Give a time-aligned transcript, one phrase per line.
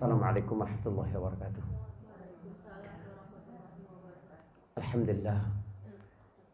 [0.00, 1.64] Assalamualaikum warahmatullahi wabarakatuh.
[4.80, 5.38] Alhamdulillah.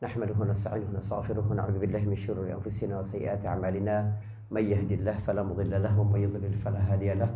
[0.03, 4.19] نحمده ونستعينه ونستغفره ونعوذ بالله من شرور أنفسنا وسيئات أعمالنا
[4.51, 7.31] من يهد الله فلا مضل له ومن يضلل فلا هادي له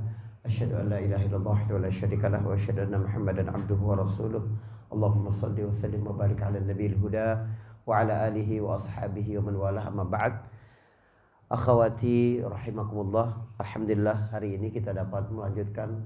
[0.50, 4.42] أشهد أن لا إله إلا الله وحده لا شريك له وأشهد أن محمدا عبده ورسوله
[4.90, 7.28] اللهم صل وسلم وبارك على النبي الهدى
[7.86, 10.34] وعلى آله وأصحابه ومن والاه أما بعد
[11.50, 15.98] Akhwati rahimakumullah Alhamdulillah hari ini kita dapat melanjutkan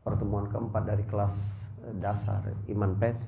[0.00, 1.68] pertemuan keempat dari kelas
[2.00, 3.20] dasar Iman PES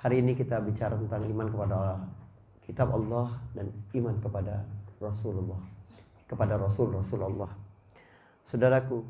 [0.00, 2.00] Hari ini kita bicara tentang iman kepada
[2.64, 4.64] kitab Allah dan iman kepada
[5.04, 5.60] Rasulullah
[6.24, 7.52] Kepada Rasul Rasulullah.
[8.48, 9.04] Saudaraku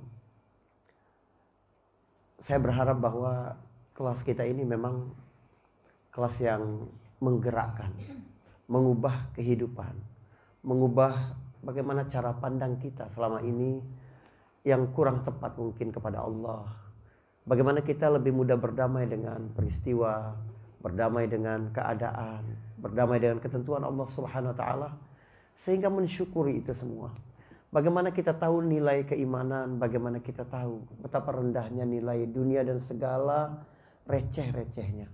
[2.42, 3.54] Saya berharap bahwa
[3.94, 5.06] kelas kita ini memang
[6.10, 6.90] kelas yang
[7.22, 7.94] menggerakkan
[8.66, 9.94] Mengubah kehidupan
[10.66, 13.80] Mengubah bagaimana cara pandang kita selama ini
[14.64, 16.64] yang kurang tepat mungkin kepada Allah.
[17.44, 20.32] Bagaimana kita lebih mudah berdamai dengan peristiwa,
[20.80, 22.44] berdamai dengan keadaan,
[22.80, 24.88] berdamai dengan ketentuan Allah Subhanahu wa taala
[25.56, 27.12] sehingga mensyukuri itu semua.
[27.74, 33.66] Bagaimana kita tahu nilai keimanan, bagaimana kita tahu betapa rendahnya nilai dunia dan segala
[34.06, 35.10] receh-recehnya.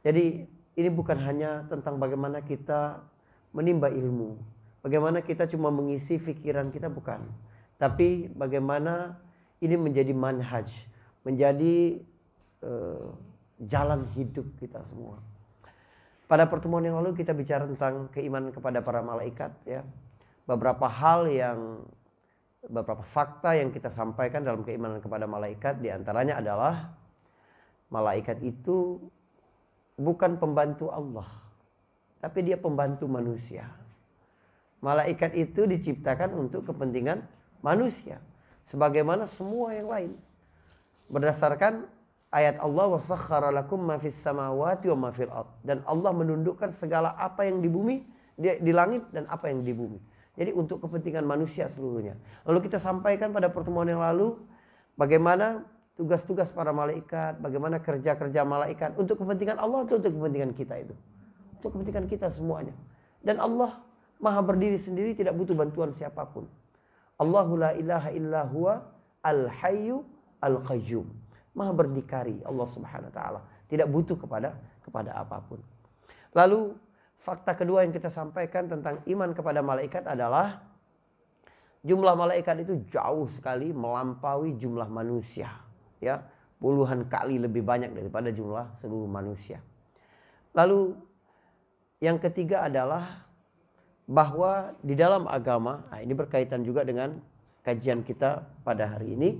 [0.00, 0.48] Jadi
[0.80, 3.04] ini bukan hanya tentang bagaimana kita
[3.52, 4.38] menimba ilmu,
[4.80, 7.28] Bagaimana kita cuma mengisi pikiran kita bukan.
[7.76, 9.20] Tapi bagaimana
[9.60, 10.68] ini menjadi manhaj,
[11.24, 12.00] menjadi
[12.64, 13.12] uh,
[13.60, 15.20] jalan hidup kita semua.
[16.24, 19.84] Pada pertemuan yang lalu kita bicara tentang keimanan kepada para malaikat ya.
[20.48, 21.84] Beberapa hal yang
[22.64, 26.92] beberapa fakta yang kita sampaikan dalam keimanan kepada malaikat di antaranya adalah
[27.88, 29.00] malaikat itu
[29.96, 31.28] bukan pembantu Allah,
[32.20, 33.79] tapi dia pembantu manusia.
[34.80, 37.20] Malaikat itu diciptakan untuk kepentingan
[37.60, 38.20] manusia.
[38.64, 40.12] Sebagaimana semua yang lain.
[41.12, 41.84] Berdasarkan
[42.32, 42.96] ayat Allah.
[45.60, 47.96] Dan Allah menundukkan segala apa yang di bumi,
[48.40, 50.00] di, di langit dan apa yang di bumi.
[50.40, 52.16] Jadi untuk kepentingan manusia seluruhnya.
[52.48, 54.40] Lalu kita sampaikan pada pertemuan yang lalu
[54.96, 55.68] bagaimana
[56.00, 60.96] tugas-tugas para malaikat, bagaimana kerja-kerja malaikat untuk kepentingan Allah atau untuk kepentingan kita itu.
[61.60, 62.72] Untuk kepentingan kita semuanya.
[63.20, 63.84] Dan Allah
[64.20, 66.46] maha berdiri sendiri tidak butuh bantuan siapa pun.
[67.16, 68.84] Allahu la ilaha illa huwa
[69.24, 70.04] al-hayyu
[70.40, 71.08] al-qayyum.
[71.56, 74.54] Maha berdikari Allah Subhanahu wa taala, tidak butuh kepada
[74.84, 75.58] kepada apa pun.
[76.32, 76.78] Lalu
[77.18, 80.62] fakta kedua yang kita sampaikan tentang iman kepada malaikat adalah
[81.82, 85.48] jumlah malaikat itu jauh sekali melampaui jumlah manusia,
[85.98, 86.22] ya.
[86.60, 89.64] Puluhan kali lebih banyak daripada jumlah seluruh manusia.
[90.52, 90.92] Lalu
[92.04, 93.29] yang ketiga adalah
[94.10, 97.14] bahwa di dalam agama, nah ini berkaitan juga dengan
[97.62, 99.38] kajian kita pada hari ini.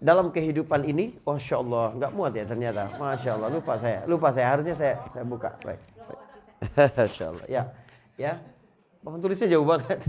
[0.00, 4.46] Dalam kehidupan ini, masya Allah, nggak muat ya ternyata, masya Allah, lupa saya, lupa saya.
[4.56, 5.80] Harusnya saya saya buka, baik,
[6.96, 7.62] masya Allah, ya,
[8.16, 8.32] ya,
[9.04, 10.00] papan tulisnya jauh banget.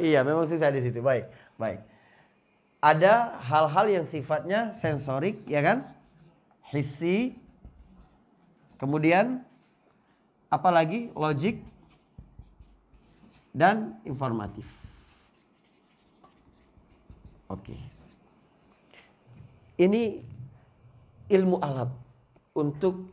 [0.00, 1.28] iya, memang susah di situ, baik,
[1.60, 1.80] baik.
[2.80, 5.88] Ada hal-hal yang sifatnya sensorik, ya kan,
[6.72, 7.40] hissi,
[8.76, 9.40] Kemudian
[10.50, 11.62] apalagi logik
[13.54, 14.66] dan informatif.
[17.46, 17.78] Oke.
[19.78, 20.22] Ini
[21.30, 21.90] ilmu alat
[22.54, 23.10] untuk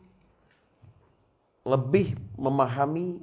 [1.61, 3.21] lebih memahami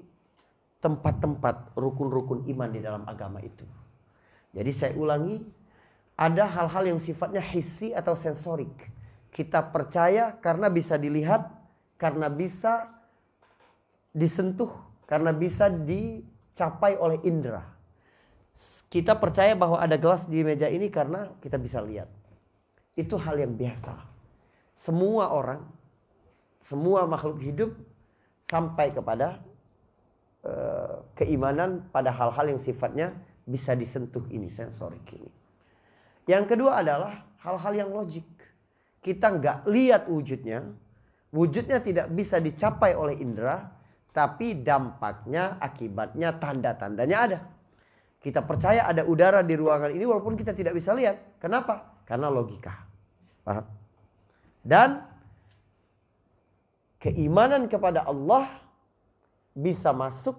[0.78, 3.66] tempat-tempat rukun-rukun iman di dalam agama itu.
[4.54, 5.42] Jadi saya ulangi,
[6.14, 8.70] ada hal-hal yang sifatnya hissi atau sensorik.
[9.34, 11.50] Kita percaya karena bisa dilihat,
[11.98, 12.88] karena bisa
[14.14, 14.70] disentuh,
[15.04, 17.66] karena bisa dicapai oleh indera.
[18.88, 22.08] Kita percaya bahwa ada gelas di meja ini karena kita bisa lihat.
[22.96, 23.94] Itu hal yang biasa.
[24.72, 25.62] Semua orang,
[26.64, 27.70] semua makhluk hidup
[28.48, 29.42] sampai kepada
[30.42, 33.12] uh, keimanan pada hal-hal yang sifatnya
[33.44, 35.30] bisa disentuh ini, sensorik ini.
[36.28, 38.26] Yang kedua adalah hal-hal yang logik.
[39.00, 40.66] Kita nggak lihat wujudnya,
[41.28, 43.68] Wujudnya tidak bisa dicapai oleh indera,
[44.16, 47.38] tapi dampaknya, akibatnya, tanda-tandanya ada.
[48.18, 51.38] Kita percaya ada udara di ruangan ini walaupun kita tidak bisa lihat.
[51.38, 52.02] Kenapa?
[52.02, 52.74] Karena logika.
[53.46, 53.64] Paham?
[54.64, 55.04] Dan
[56.98, 58.50] keimanan kepada Allah
[59.54, 60.34] bisa masuk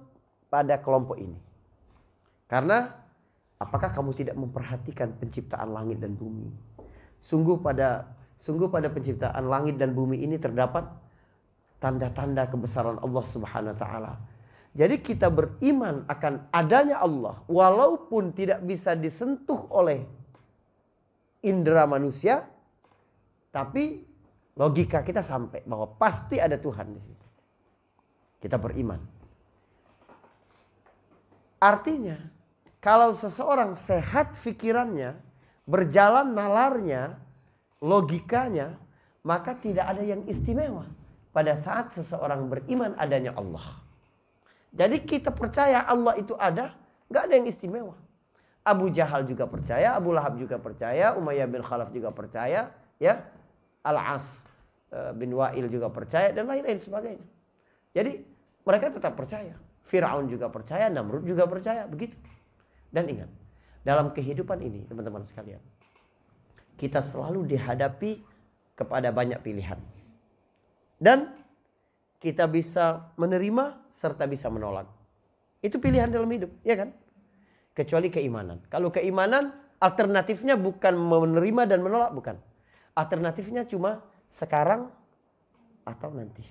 [0.52, 1.40] pada kelompok ini.
[2.50, 2.90] Karena
[3.62, 6.52] apakah kamu tidak memperhatikan penciptaan langit dan bumi?
[7.24, 8.10] Sungguh pada
[8.40, 10.88] Sungguh pada penciptaan langit dan bumi ini terdapat
[11.84, 14.14] tanda-tanda kebesaran Allah Subhanahu wa taala.
[14.76, 20.06] Jadi kita beriman akan adanya Allah walaupun tidak bisa disentuh oleh
[21.44, 22.48] indera manusia
[23.50, 24.06] tapi
[24.56, 27.28] logika kita sampai bahwa pasti ada Tuhan di situ.
[28.40, 29.02] Kita beriman.
[31.60, 32.40] Artinya
[32.80, 35.20] kalau seseorang sehat pikirannya,
[35.68, 37.20] berjalan nalarnya,
[37.80, 38.76] logikanya,
[39.24, 40.88] maka tidak ada yang istimewa
[41.36, 43.80] pada saat seseorang beriman adanya Allah.
[44.70, 46.78] Jadi kita percaya Allah itu ada,
[47.10, 47.96] nggak ada yang istimewa.
[48.62, 52.70] Abu Jahal juga percaya, Abu Lahab juga percaya, Umayyah bin Khalaf juga percaya,
[53.02, 53.26] ya,
[53.82, 54.46] Al-As
[54.94, 57.26] eh, bin Wa'il juga percaya dan lain-lain sebagainya.
[57.96, 58.22] Jadi
[58.62, 59.58] mereka tetap percaya.
[59.90, 62.14] Firaun juga percaya, Namrud juga percaya, begitu.
[62.94, 63.32] Dan ingat,
[63.82, 65.58] dalam kehidupan ini, teman-teman sekalian,
[66.80, 68.24] kita selalu dihadapi
[68.80, 69.76] kepada banyak pilihan.
[70.96, 71.36] Dan
[72.24, 74.88] kita bisa menerima serta bisa menolak.
[75.60, 76.96] Itu pilihan dalam hidup, ya kan?
[77.76, 78.64] Kecuali keimanan.
[78.72, 79.52] Kalau keimanan
[79.84, 82.36] alternatifnya bukan menerima dan menolak, bukan.
[82.96, 84.88] Alternatifnya cuma sekarang
[85.84, 86.44] atau nanti.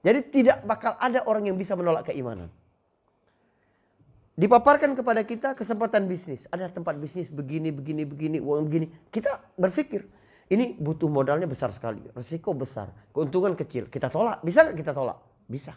[0.00, 2.48] Jadi tidak bakal ada orang yang bisa menolak keimanan.
[4.40, 6.48] Dipaparkan kepada kita kesempatan bisnis.
[6.48, 8.88] Ada tempat bisnis begini, begini, begini, uang begini.
[9.12, 10.08] Kita berpikir,
[10.48, 13.92] ini butuh modalnya besar sekali, resiko besar, keuntungan kecil.
[13.92, 15.20] Kita tolak, bisa nggak kita tolak?
[15.44, 15.76] Bisa.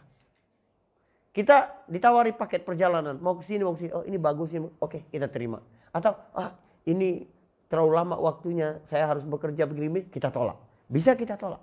[1.35, 3.91] Kita ditawari paket perjalanan, mau ke sini, mau ke sini.
[3.91, 5.59] Oh ini bagus ini, oke kita terima.
[5.91, 6.55] Atau ah
[6.87, 7.27] ini
[7.67, 10.55] terlalu lama waktunya, saya harus bekerja begini, kita tolak.
[10.87, 11.59] Bisa kita tolak.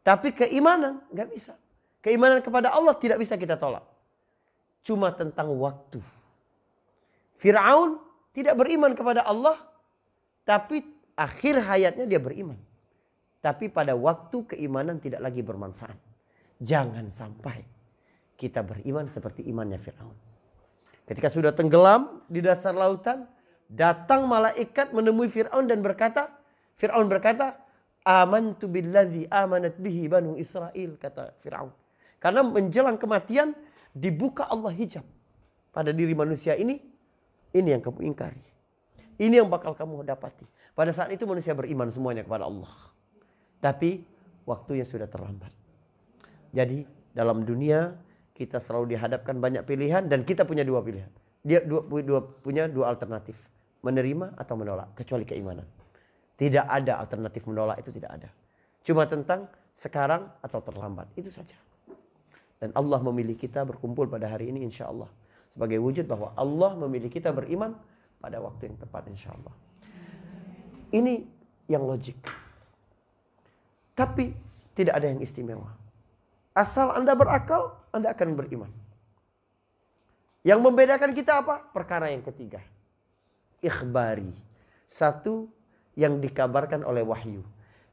[0.00, 1.60] Tapi keimanan nggak bisa.
[2.00, 3.84] Keimanan kepada Allah tidak bisa kita tolak.
[4.80, 6.21] Cuma tentang waktu.
[7.42, 7.98] Fir'aun
[8.30, 9.58] tidak beriman kepada Allah,
[10.46, 10.86] tapi
[11.18, 12.54] akhir hayatnya dia beriman.
[13.42, 15.98] Tapi pada waktu keimanan tidak lagi bermanfaat.
[16.62, 17.66] Jangan sampai
[18.38, 20.14] kita beriman seperti imannya Fir'aun.
[21.02, 23.26] Ketika sudah tenggelam di dasar lautan,
[23.66, 26.30] datang malaikat menemui Fir'aun dan berkata,
[26.78, 27.58] Fir'aun berkata,
[28.06, 31.74] Amantu billadhi amanat bihi banu Israel, kata Fir'aun.
[32.22, 33.54] Karena menjelang kematian,
[33.90, 35.02] dibuka Allah hijab
[35.74, 36.91] pada diri manusia ini,
[37.52, 38.44] ini yang kamu ingkari.
[39.20, 40.48] Ini yang bakal kamu dapati.
[40.72, 42.72] Pada saat itu manusia beriman semuanya kepada Allah.
[43.60, 44.02] Tapi
[44.48, 45.52] waktunya sudah terlambat.
[46.50, 47.92] Jadi dalam dunia
[48.32, 51.08] kita selalu dihadapkan banyak pilihan dan kita punya dua pilihan.
[51.44, 53.36] Dia dua, dua, punya dua alternatif.
[53.84, 54.96] Menerima atau menolak.
[54.96, 55.68] Kecuali keimanan.
[56.40, 58.28] Tidak ada alternatif menolak itu tidak ada.
[58.82, 59.46] Cuma tentang
[59.76, 61.06] sekarang atau terlambat.
[61.14, 61.54] Itu saja.
[62.58, 65.10] Dan Allah memilih kita berkumpul pada hari ini insya Allah.
[65.52, 67.76] Sebagai wujud bahwa Allah memilih kita beriman
[68.18, 69.54] pada waktu yang tepat insya Allah.
[70.92, 71.24] Ini
[71.68, 72.16] yang logik.
[73.92, 74.32] Tapi
[74.72, 75.68] tidak ada yang istimewa.
[76.56, 78.72] Asal Anda berakal, Anda akan beriman.
[80.42, 81.64] Yang membedakan kita apa?
[81.70, 82.60] Perkara yang ketiga.
[83.62, 84.32] Ikhbari.
[84.88, 85.48] Satu
[85.96, 87.44] yang dikabarkan oleh wahyu.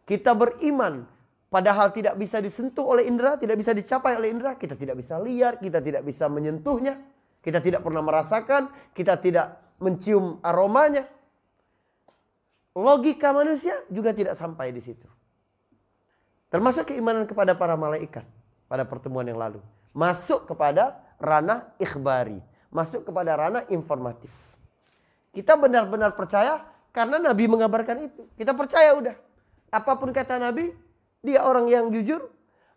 [0.08, 1.06] Kita beriman
[1.52, 5.62] padahal tidak bisa disentuh oleh indera, tidak bisa dicapai oleh indera, kita tidak bisa lihat,
[5.62, 6.98] kita tidak bisa menyentuhnya,
[7.40, 11.08] kita tidak pernah merasakan, kita tidak mencium aromanya,
[12.76, 15.08] logika manusia juga tidak sampai di situ.
[16.50, 18.26] Termasuk keimanan kepada para malaikat
[18.66, 19.62] pada pertemuan yang lalu.
[19.94, 22.42] Masuk kepada ranah ikhbari.
[22.70, 24.30] Masuk kepada ranah informatif.
[25.34, 28.26] Kita benar-benar percaya karena Nabi mengabarkan itu.
[28.34, 29.16] Kita percaya udah.
[29.70, 30.74] Apa pun kata Nabi,
[31.22, 32.30] dia orang yang jujur.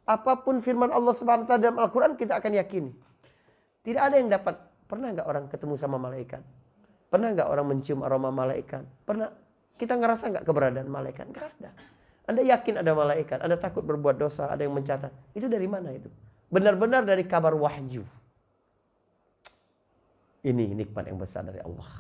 [0.05, 2.93] Apa pun firman Allah Subhanahu dalam Al-Quran kita akan yakini.
[3.83, 4.55] Tidak ada yang dapat.
[4.87, 6.43] Pernah nggak orang ketemu sama malaikat?
[7.11, 8.87] Pernah nggak orang mencium aroma malaikat?
[9.05, 9.29] Pernah
[9.77, 11.27] kita ngerasa nggak keberadaan malaikat?
[11.29, 11.71] Nggak ada.
[12.23, 15.11] Anda yakin ada malaikat, Anda takut berbuat dosa, ada yang mencatat.
[15.35, 16.07] Itu dari mana itu?
[16.53, 18.07] Benar-benar dari kabar wahyu.
[20.43, 21.91] Ini nikmat yang besar dari Allah.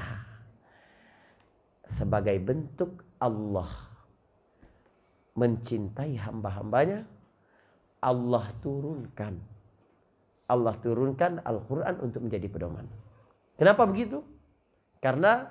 [0.00, 0.20] Nah,
[1.84, 3.68] sebagai bentuk Allah
[5.36, 7.04] mencintai hamba-hambanya,
[8.00, 9.49] Allah turunkan.
[10.50, 12.90] Allah turunkan Al-Quran untuk menjadi pedoman.
[13.54, 14.26] Kenapa begitu?
[14.98, 15.46] Karena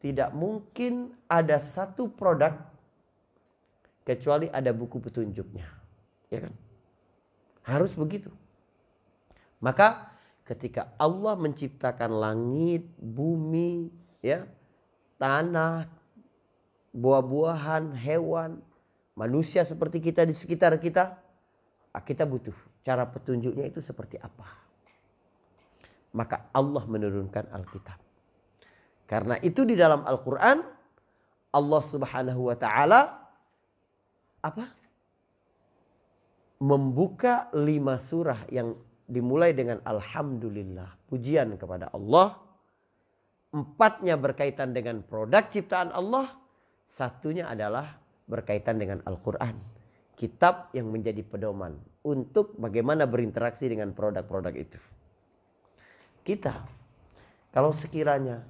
[0.00, 2.56] tidak mungkin ada satu produk
[4.02, 5.68] kecuali ada buku petunjuknya.
[6.32, 6.54] Ya kan?
[7.62, 8.32] Harus begitu.
[9.62, 10.10] Maka
[10.42, 14.42] ketika Allah menciptakan langit, bumi, ya,
[15.22, 15.86] tanah,
[16.90, 18.58] buah-buahan, hewan,
[19.14, 21.14] manusia seperti kita di sekitar kita,
[22.00, 24.48] kita butuh cara petunjuknya itu seperti apa.
[26.16, 28.00] Maka Allah menurunkan Alkitab.
[29.04, 30.64] Karena itu di dalam Al-Quran
[31.52, 33.00] Allah subhanahu wa ta'ala
[34.40, 34.64] apa?
[36.62, 38.78] membuka lima surah yang
[39.10, 41.10] dimulai dengan Alhamdulillah.
[41.10, 42.38] Pujian kepada Allah.
[43.52, 46.30] Empatnya berkaitan dengan produk ciptaan Allah.
[46.86, 47.98] Satunya adalah
[48.30, 49.71] berkaitan dengan Al-Quran.
[50.12, 54.78] Kitab yang menjadi pedoman untuk bagaimana berinteraksi dengan produk-produk itu.
[56.22, 56.54] Kita,
[57.50, 58.44] kalau sekiranya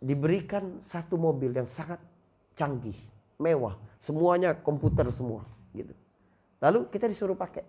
[0.00, 2.00] diberikan satu mobil yang sangat
[2.56, 2.96] canggih,
[3.38, 5.44] mewah, semuanya komputer semua,
[5.76, 5.92] gitu.
[6.58, 7.62] Lalu kita disuruh pakai.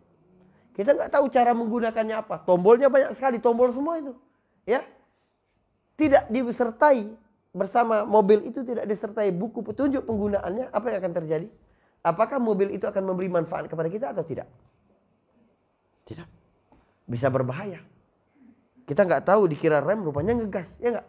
[0.71, 2.41] Kita nggak tahu cara menggunakannya apa.
[2.47, 4.15] Tombolnya banyak sekali, tombol semua itu,
[4.63, 4.81] ya.
[5.99, 7.11] Tidak disertai
[7.51, 11.47] bersama mobil itu tidak disertai buku petunjuk penggunaannya, apa yang akan terjadi?
[12.01, 14.49] Apakah mobil itu akan memberi manfaat kepada kita atau tidak?
[16.05, 16.27] Tidak.
[17.05, 17.81] Bisa berbahaya.
[18.89, 21.07] Kita nggak tahu dikira rem rupanya ngegas, ya nggak?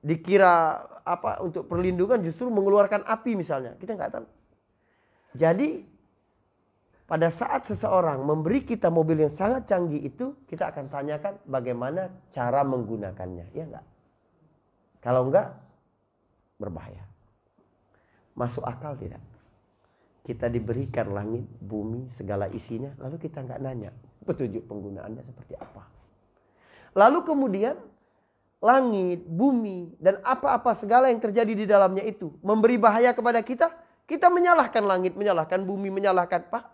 [0.00, 3.76] dikira apa untuk perlindungan justru mengeluarkan api misalnya.
[3.76, 4.26] Kita nggak tahu.
[5.36, 5.84] Jadi
[7.06, 12.62] pada saat seseorang memberi kita mobil yang sangat canggih itu, kita akan tanyakan bagaimana cara
[12.62, 13.86] menggunakannya, ya enggak?
[15.02, 15.58] Kalau enggak,
[16.60, 17.02] berbahaya.
[18.38, 19.18] Masuk akal tidak?
[20.20, 23.90] Kita diberikan langit, bumi, segala isinya, lalu kita enggak nanya
[24.24, 25.88] petunjuk penggunaannya seperti apa.
[26.94, 27.76] Lalu kemudian
[28.60, 33.72] langit, bumi, dan apa-apa segala yang terjadi di dalamnya itu memberi bahaya kepada kita,
[34.04, 36.64] kita menyalahkan langit, menyalahkan bumi, menyalahkan Pak.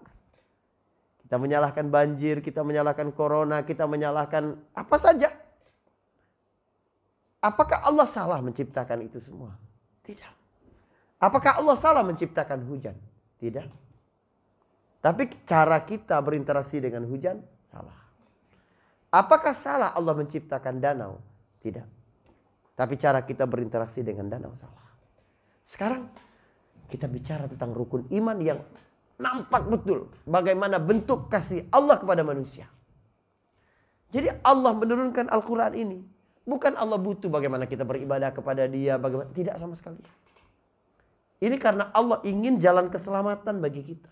[1.27, 5.31] Kita menyalahkan banjir, kita menyalahkan corona, kita menyalahkan apa saja.
[7.43, 9.55] Apakah Allah salah menciptakan itu semua?
[10.07, 10.33] Tidak.
[11.19, 12.95] Apakah Allah salah menciptakan hujan?
[13.37, 13.67] Tidak.
[15.05, 17.39] Tapi cara kita berinteraksi dengan hujan
[17.71, 17.95] salah.
[19.13, 21.23] Apakah salah Allah menciptakan danau?
[21.63, 21.87] Tidak.
[22.77, 24.85] Tapi cara kita berinteraksi dengan danau salah.
[25.63, 26.11] Sekarang
[26.91, 28.61] kita bicara tentang rukun iman yang
[29.17, 32.69] nampak betul bagaimana bentuk kasih Allah kepada manusia.
[34.13, 35.99] Jadi Allah menurunkan Al-Quran ini.
[36.47, 38.95] Bukan Allah butuh bagaimana kita beribadah kepada dia.
[38.95, 39.99] Bagaimana, tidak sama sekali.
[41.41, 44.09] Ini karena Allah ingin jalan keselamatan bagi kita.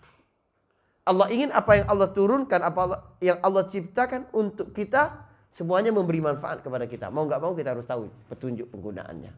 [1.05, 2.81] Allah ingin apa yang Allah turunkan, apa
[3.21, 7.07] yang Allah ciptakan untuk kita Semuanya memberi manfaat kepada kita.
[7.07, 9.31] Mau nggak mau kita harus tahu petunjuk penggunaannya.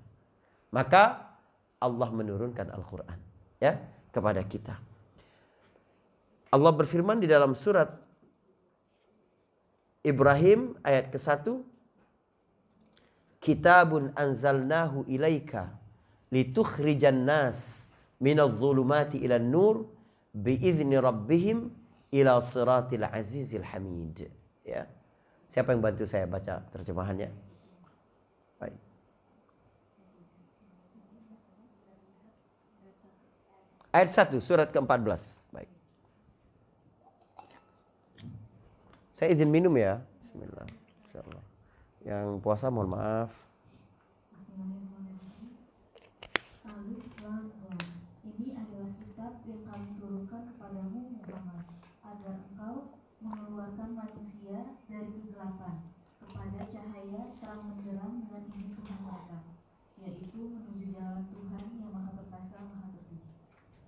[0.73, 1.29] Maka
[1.77, 3.19] Allah menurunkan Al-Quran
[3.61, 3.77] ya
[4.09, 4.81] kepada kita.
[6.49, 7.93] Allah berfirman di dalam surat
[10.01, 11.53] Ibrahim ayat ke-1
[13.37, 15.69] Kitabun anzalnahu ilaika
[16.31, 17.87] litukhrijan nas
[18.19, 19.87] minadh dhulumati ila nur
[20.33, 21.71] biizni rabbihim
[22.11, 24.29] ila siratil azizil hamid
[24.65, 24.87] ya
[25.57, 27.33] Siapa yang bantu saya baca terjemahannya?
[28.61, 28.77] Baik.
[33.89, 35.41] Ayat 1 surat ke-14.
[35.49, 35.71] Baik.
[39.17, 39.97] Saya izin minum ya.
[40.21, 40.69] Bismillah.
[42.05, 43.33] Yang puasa mohon maaf.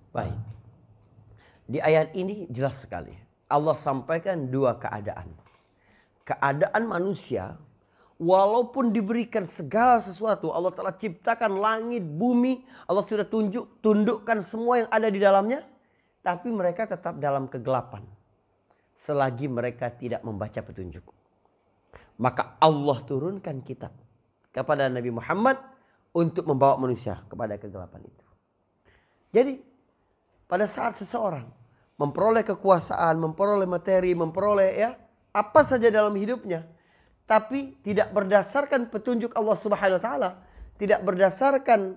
[0.10, 0.40] Baik.
[1.70, 3.14] Di ayat ini jelas sekali.
[3.52, 5.30] Allah sampaikan dua keadaan.
[6.24, 7.60] Keadaan manusia
[8.16, 14.90] walaupun diberikan segala sesuatu, Allah telah ciptakan langit, bumi, Allah sudah tunjuk, tundukkan semua yang
[14.90, 15.66] ada di dalamnya,
[16.24, 18.08] tapi mereka tetap dalam kegelapan.
[19.00, 21.19] Selagi mereka tidak membaca petunjuk.
[22.20, 23.96] Maka Allah turunkan kitab
[24.52, 25.56] kepada Nabi Muhammad
[26.12, 28.26] untuk membawa manusia kepada kegelapan itu.
[29.32, 29.54] Jadi
[30.50, 31.48] pada saat seseorang
[31.96, 35.00] memperoleh kekuasaan, memperoleh materi, memperoleh ya
[35.32, 36.66] apa saja dalam hidupnya,
[37.30, 40.30] tapi tidak berdasarkan petunjuk Allah Subhanahu wa taala,
[40.82, 41.96] tidak berdasarkan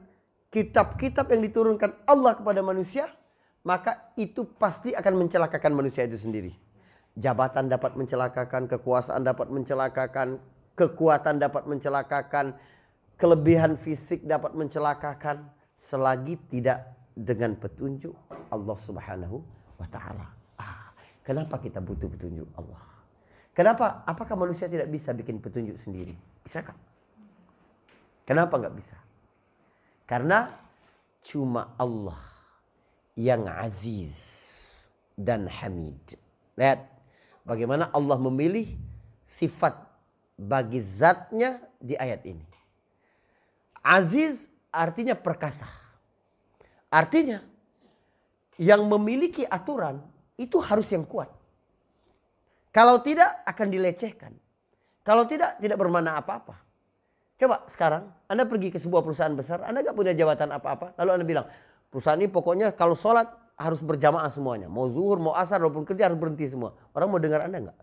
[0.53, 3.09] kitab-kitab yang diturunkan Allah kepada manusia,
[3.65, 6.53] maka itu pasti akan mencelakakan manusia itu sendiri.
[7.13, 10.41] Jabatan dapat mencelakakan, kekuasaan dapat mencelakakan,
[10.73, 12.57] kekuatan dapat mencelakakan,
[13.21, 15.45] kelebihan fisik dapat mencelakakan
[15.77, 18.17] selagi tidak dengan petunjuk
[18.49, 19.45] Allah Subhanahu
[19.77, 20.33] wa taala.
[20.57, 20.89] Ah,
[21.21, 22.81] kenapa kita butuh petunjuk Allah?
[23.53, 24.01] Kenapa?
[24.09, 26.17] Apakah manusia tidak bisa bikin petunjuk sendiri?
[26.41, 26.77] Bisa kan?
[28.25, 28.97] Kenapa nggak bisa?
[30.09, 30.49] Karena
[31.21, 32.17] cuma Allah
[33.13, 34.17] yang aziz
[35.21, 36.17] dan hamid.
[36.57, 36.81] Lihat
[37.43, 38.71] bagaimana Allah memilih
[39.23, 39.79] sifat
[40.39, 42.45] bagi zatnya di ayat ini.
[43.83, 45.67] Aziz artinya perkasa.
[46.93, 47.43] Artinya
[48.61, 49.99] yang memiliki aturan
[50.39, 51.31] itu harus yang kuat.
[52.73, 54.33] Kalau tidak akan dilecehkan.
[55.03, 56.57] Kalau tidak, tidak bermana apa-apa.
[57.37, 60.95] Coba sekarang Anda pergi ke sebuah perusahaan besar, Anda gak punya jabatan apa-apa.
[60.95, 61.47] Lalu Anda bilang,
[61.91, 63.27] perusahaan ini pokoknya kalau sholat
[63.63, 64.67] harus berjamaah semuanya.
[64.67, 66.75] Mau zuhur, mau asar, walaupun kerja harus berhenti semua.
[66.93, 67.79] Orang mau dengar Anda nggak?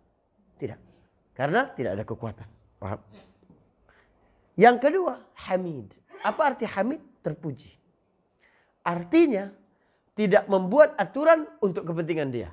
[0.59, 0.79] Tidak.
[1.33, 2.47] Karena tidak ada kekuatan.
[2.77, 2.99] Paham?
[4.59, 5.95] Yang kedua, hamid.
[6.19, 6.99] Apa arti hamid?
[7.23, 7.71] Terpuji.
[8.83, 9.51] Artinya
[10.19, 12.51] tidak membuat aturan untuk kepentingan dia.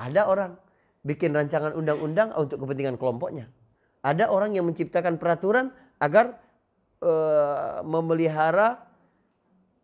[0.00, 0.56] Ada orang
[1.04, 3.52] bikin rancangan undang-undang untuk kepentingan kelompoknya.
[4.00, 6.40] Ada orang yang menciptakan peraturan agar
[7.04, 8.84] uh, memelihara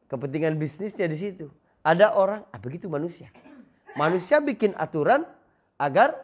[0.09, 1.47] kepentingan bisnisnya di situ.
[1.83, 3.29] Ada orang, ah begitu manusia.
[3.99, 5.27] Manusia bikin aturan
[5.77, 6.15] agar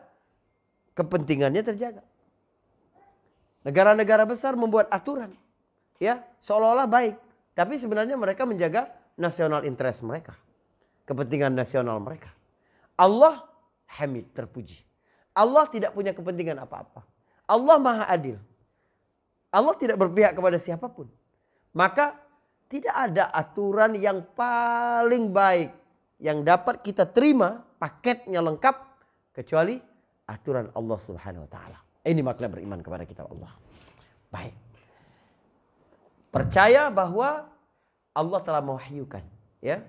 [0.94, 2.06] kepentingannya terjaga.
[3.66, 5.34] Negara-negara besar membuat aturan,
[5.98, 7.18] ya seolah-olah baik,
[7.58, 10.38] tapi sebenarnya mereka menjaga nasional interest mereka,
[11.04, 12.30] kepentingan nasional mereka.
[12.94, 13.44] Allah
[13.98, 14.78] Hamid terpuji.
[15.34, 17.02] Allah tidak punya kepentingan apa-apa.
[17.46, 18.38] Allah Maha Adil.
[19.48, 21.08] Allah tidak berpihak kepada siapa pun.
[21.72, 22.18] Maka
[22.68, 25.72] tidak ada aturan yang paling baik
[26.20, 28.76] yang dapat kita terima paketnya lengkap
[29.32, 29.80] kecuali
[30.28, 31.78] aturan Allah Subhanahu wa taala.
[32.04, 33.52] Ini makna beriman kepada kitab Allah.
[34.28, 34.54] Baik.
[36.28, 37.48] Percaya bahwa
[38.12, 39.24] Allah telah mewahyukan
[39.64, 39.80] ya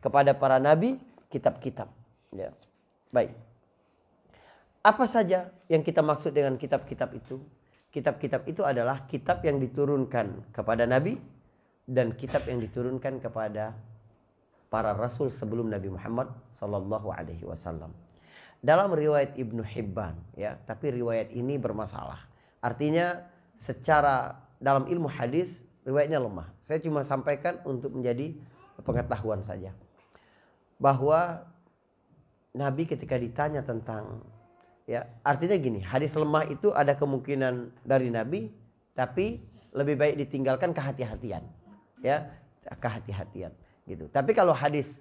[0.00, 0.96] kepada para nabi
[1.28, 1.92] kitab-kitab
[2.32, 2.48] ya.
[3.12, 3.36] Baik.
[4.80, 7.36] Apa saja yang kita maksud dengan kitab-kitab itu?
[7.92, 11.20] Kitab-kitab itu adalah kitab yang diturunkan kepada nabi
[11.90, 13.74] dan kitab yang diturunkan kepada
[14.70, 17.90] para rasul sebelum Nabi Muhammad sallallahu alaihi wasallam.
[18.62, 22.22] Dalam riwayat Ibnu Hibban ya, tapi riwayat ini bermasalah.
[22.62, 23.26] Artinya
[23.58, 26.46] secara dalam ilmu hadis riwayatnya lemah.
[26.62, 28.38] Saya cuma sampaikan untuk menjadi
[28.86, 29.74] pengetahuan saja.
[30.78, 31.42] Bahwa
[32.54, 34.22] Nabi ketika ditanya tentang
[34.86, 38.54] ya, artinya gini, hadis lemah itu ada kemungkinan dari Nabi
[38.94, 39.42] tapi
[39.74, 41.59] lebih baik ditinggalkan kehati-hatian
[42.00, 42.28] ya
[42.64, 43.52] kehati-hatian
[43.88, 44.08] gitu.
[44.12, 45.00] Tapi kalau hadis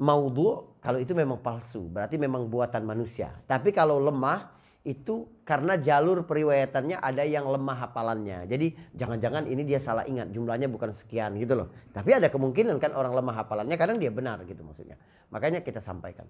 [0.00, 3.36] maudhu kalau itu memang palsu, berarti memang buatan manusia.
[3.44, 4.48] Tapi kalau lemah
[4.80, 8.48] itu karena jalur periwayatannya ada yang lemah hafalannya.
[8.48, 11.68] Jadi jangan-jangan ini dia salah ingat jumlahnya bukan sekian gitu loh.
[11.92, 14.96] Tapi ada kemungkinan kan orang lemah hafalannya kadang dia benar gitu maksudnya.
[15.28, 16.24] Makanya kita sampaikan.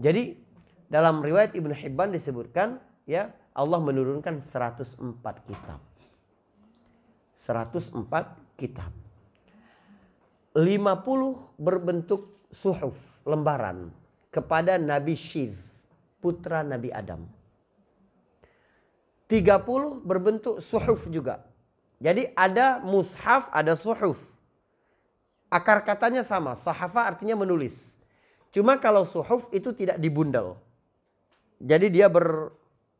[0.00, 0.40] Jadi
[0.88, 4.96] dalam riwayat Ibnu Hibban disebutkan ya Allah menurunkan 104
[5.44, 5.80] kitab.
[7.36, 8.88] 104 kitab.
[10.56, 12.96] 50 berbentuk suhuf,
[13.28, 13.92] lembaran
[14.32, 15.60] kepada Nabi Shiv,
[16.24, 17.28] putra Nabi Adam.
[19.28, 21.44] 30 berbentuk suhuf juga.
[22.00, 24.16] Jadi ada mushaf, ada suhuf.
[25.52, 28.00] Akar katanya sama, sahafa artinya menulis.
[28.48, 30.56] Cuma kalau suhuf itu tidak dibundel.
[31.60, 32.48] Jadi dia ber,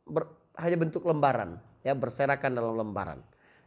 [0.04, 0.28] ber
[0.60, 3.20] hanya bentuk lembaran, ya berserakan dalam lembaran.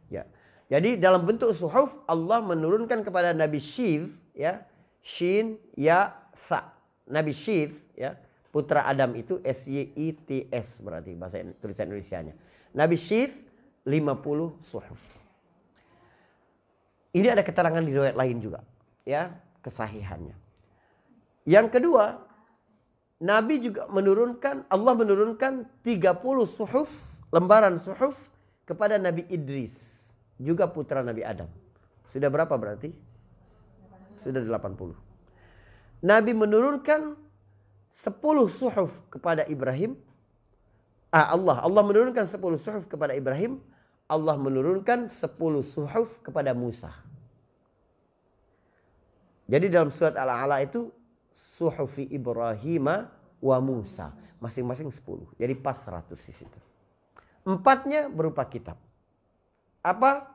[0.06, 0.26] Ya.
[0.70, 4.62] Jadi dalam bentuk suhuf Allah menurunkan kepada Nabi Shiv ya
[5.02, 6.14] Shin Ya
[6.46, 6.70] Tha.
[7.10, 8.14] Nabi Shiv ya
[8.54, 12.38] putra Adam itu S Y I T S berarti bahasa tulisan Indonesia-nya.
[12.70, 13.34] Nabi Shiv
[13.82, 15.02] 50 suhuf.
[17.10, 18.62] Ini ada keterangan di riwayat lain juga
[19.02, 19.34] ya
[19.66, 20.38] kesahihannya.
[21.50, 22.22] Yang kedua,
[23.18, 26.14] Nabi juga menurunkan Allah menurunkan 30
[26.46, 26.94] suhuf,
[27.34, 28.30] lembaran suhuf
[28.62, 29.99] kepada Nabi Idris
[30.40, 31.46] juga putra Nabi Adam.
[32.08, 32.90] Sudah berapa berarti?
[34.24, 34.96] Sudah 80.
[36.00, 37.14] Nabi menurunkan
[37.92, 40.00] 10 suhuf kepada Ibrahim.
[41.12, 43.60] Ah, Allah, Allah menurunkan 10 suhuf kepada Ibrahim.
[44.08, 46.90] Allah menurunkan 10 suhuf kepada Musa.
[49.50, 50.90] Jadi dalam surat Al-A'la itu
[51.34, 52.86] suhufi Ibrahim
[53.42, 54.14] wa Musa.
[54.40, 55.36] Masing-masing 10.
[55.36, 56.58] Jadi pas 100 di situ.
[57.44, 58.78] Empatnya berupa kitab.
[59.80, 60.28] Apa?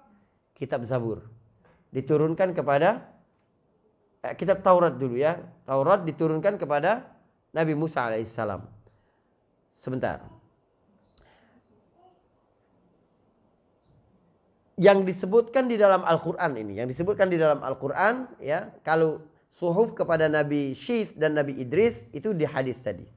[0.57, 1.21] Kitab Zabur.
[1.93, 3.05] Diturunkan kepada
[4.25, 5.37] eh, kitab Taurat dulu ya.
[5.69, 7.05] Taurat diturunkan kepada
[7.53, 8.65] Nabi Musa alaihissalam.
[9.71, 10.23] Sebentar.
[14.75, 16.83] Yang disebutkan di dalam Al-Quran ini.
[16.83, 18.75] Yang disebutkan di dalam Al-Quran ya.
[18.83, 23.07] Kalau suhuf kepada Nabi Syith dan Nabi Idris itu di hadis tadi.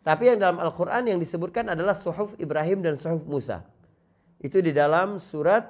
[0.00, 3.66] Tapi yang dalam Al-Quran yang disebutkan adalah suhuf Ibrahim dan suhuf Musa.
[4.40, 5.64] Itu di dalam surat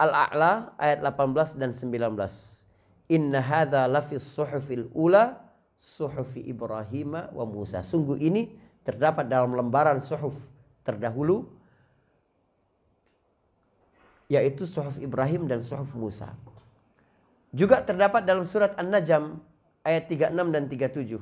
[0.00, 3.12] Al-A'la ayat 18 dan 19.
[3.12, 5.38] Inna hadza lafis suhufil ula
[5.76, 7.84] suhufi Ibrahim wa Musa.
[7.84, 8.50] Sungguh ini
[8.82, 10.34] terdapat dalam lembaran suhuf
[10.82, 11.46] terdahulu
[14.32, 16.32] yaitu suhuf Ibrahim dan suhuf Musa.
[17.52, 19.36] Juga terdapat dalam surat An-Najm
[19.84, 21.20] ayat 36 dan 37.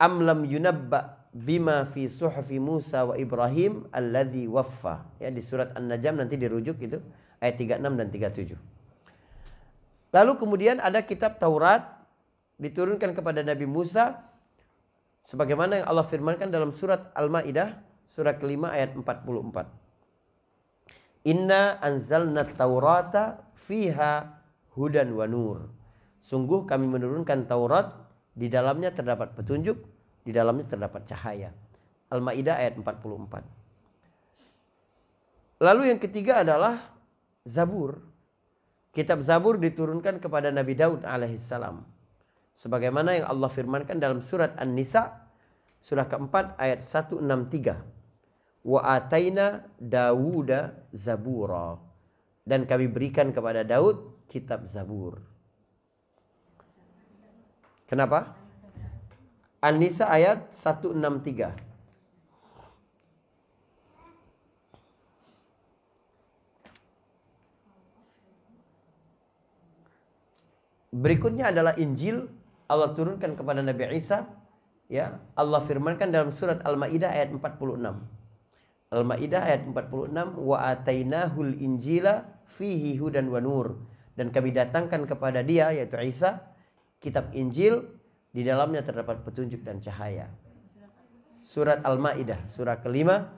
[0.00, 5.04] Am lam yunabba bima fi suhfi Musa wa Ibrahim alladhi waffa.
[5.20, 6.98] Ya di surat An-Najm nanti dirujuk itu
[7.38, 8.54] ayat 36 dan 37.
[10.08, 11.84] Lalu kemudian ada kitab Taurat
[12.56, 14.24] diturunkan kepada Nabi Musa
[15.28, 17.76] sebagaimana yang Allah firmankan dalam surat Al-Maidah
[18.08, 19.68] surat kelima ayat 44.
[21.28, 24.40] Inna anzalna Taurata fiha
[24.72, 25.68] hudan wa nur.
[26.24, 27.92] Sungguh kami menurunkan Taurat
[28.32, 29.76] di dalamnya terdapat petunjuk,
[30.28, 31.56] di dalamnya terdapat cahaya.
[32.12, 35.64] Al-Maidah ayat 44.
[35.64, 36.76] Lalu yang ketiga adalah
[37.48, 38.04] Zabur.
[38.92, 41.80] Kitab Zabur diturunkan kepada Nabi Daud alaihissalam.
[42.52, 45.32] Sebagaimana yang Allah firmankan dalam surat An-Nisa
[45.80, 48.68] surah keempat ayat 163.
[48.68, 51.80] Wa ataina Dawuda Zabura.
[52.44, 55.24] Dan kami berikan kepada Daud kitab Zabur.
[57.88, 58.47] Kenapa?
[59.58, 61.66] An-Nisa ayat 163.
[70.94, 72.30] Berikutnya adalah Injil.
[72.70, 74.30] Allah turunkan kepada Nabi Isa
[74.86, 75.18] ya.
[75.34, 78.18] Allah firmankan dalam surat Al-Maidah ayat 46
[78.88, 83.84] Al-Maidah ayat 46 wa atainahul injila fihi hudan wa nur.
[84.16, 86.46] Dan kami datangkan kepada dia yaitu Isa
[87.02, 87.97] kitab Injil
[88.38, 90.30] di dalamnya terdapat petunjuk dan cahaya.
[91.42, 93.34] Surat Al-Maidah surah kelima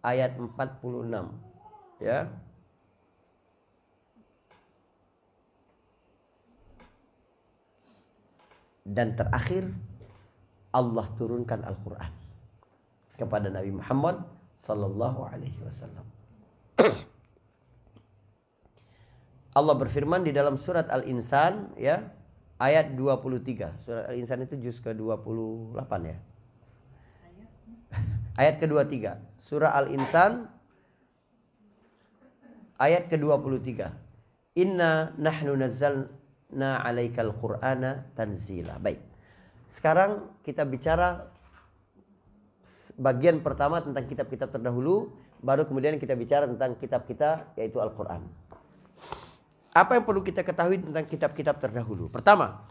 [0.00, 2.32] ayat 46 ya.
[8.88, 9.68] Dan terakhir
[10.72, 12.08] Allah turunkan Al-Quran
[13.20, 14.24] kepada Nabi Muhammad
[14.56, 16.08] sallallahu alaihi wasallam.
[19.60, 22.16] Allah berfirman di dalam surat Al-Insan ya
[22.58, 23.86] ayat 23.
[23.86, 26.18] Surat Al-Insan itu juz ke-28 ya.
[28.40, 28.94] Ayat ke-23.
[29.38, 30.50] Surah Al-Insan
[32.78, 33.90] ayat ke-23.
[34.58, 36.10] Inna nahnu nazzal
[36.50, 38.78] na alaikal qur'ana tanzila.
[38.82, 39.02] Baik.
[39.68, 41.28] Sekarang kita bicara
[42.98, 45.12] bagian pertama tentang kitab-kitab terdahulu,
[45.44, 48.24] baru kemudian kita bicara tentang kitab kita yaitu Al-Qur'an.
[49.72, 52.08] Apa yang perlu kita ketahui tentang kitab-kitab terdahulu?
[52.08, 52.66] Pertama,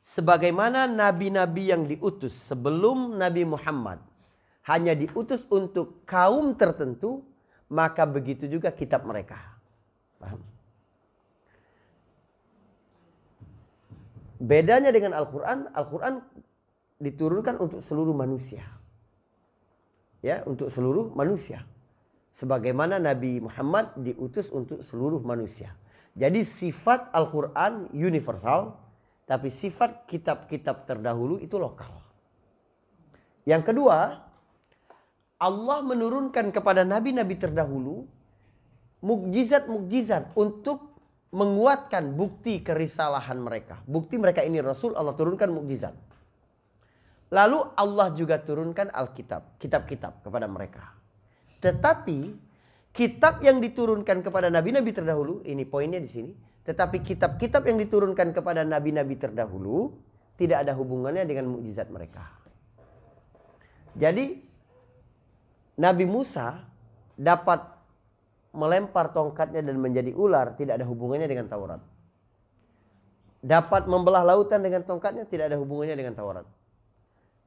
[0.00, 4.00] sebagaimana nabi-nabi yang diutus sebelum Nabi Muhammad
[4.70, 7.26] hanya diutus untuk kaum tertentu,
[7.70, 9.38] maka begitu juga kitab mereka.
[10.20, 10.40] Paham?
[14.40, 16.24] Bedanya dengan Al-Quran, Al-Quran
[16.96, 18.64] diturunkan untuk seluruh manusia.
[20.24, 21.64] Ya, untuk seluruh manusia.
[22.30, 25.74] Sebagaimana Nabi Muhammad diutus untuk seluruh manusia.
[26.14, 28.74] Jadi sifat Al-Quran universal,
[29.26, 31.90] tapi sifat kitab-kitab terdahulu itu lokal.
[33.46, 34.18] Yang kedua,
[35.40, 38.04] Allah menurunkan kepada nabi-nabi terdahulu
[39.00, 40.92] mukjizat-mukjizat untuk
[41.32, 43.80] menguatkan bukti kerisalahan mereka.
[43.86, 45.94] Bukti mereka ini Rasul Allah turunkan mukjizat.
[47.30, 50.99] Lalu Allah juga turunkan Alkitab, kitab-kitab kepada mereka.
[51.60, 52.18] Tetapi
[52.90, 56.32] kitab yang diturunkan kepada nabi-nabi terdahulu, ini poinnya di sini.
[56.64, 59.92] Tetapi kitab-kitab yang diturunkan kepada nabi-nabi terdahulu
[60.36, 62.24] tidak ada hubungannya dengan mukjizat mereka.
[63.96, 64.40] Jadi
[65.80, 66.64] Nabi Musa
[67.16, 67.64] dapat
[68.52, 71.80] melempar tongkatnya dan menjadi ular tidak ada hubungannya dengan Taurat.
[73.40, 76.44] Dapat membelah lautan dengan tongkatnya tidak ada hubungannya dengan Taurat.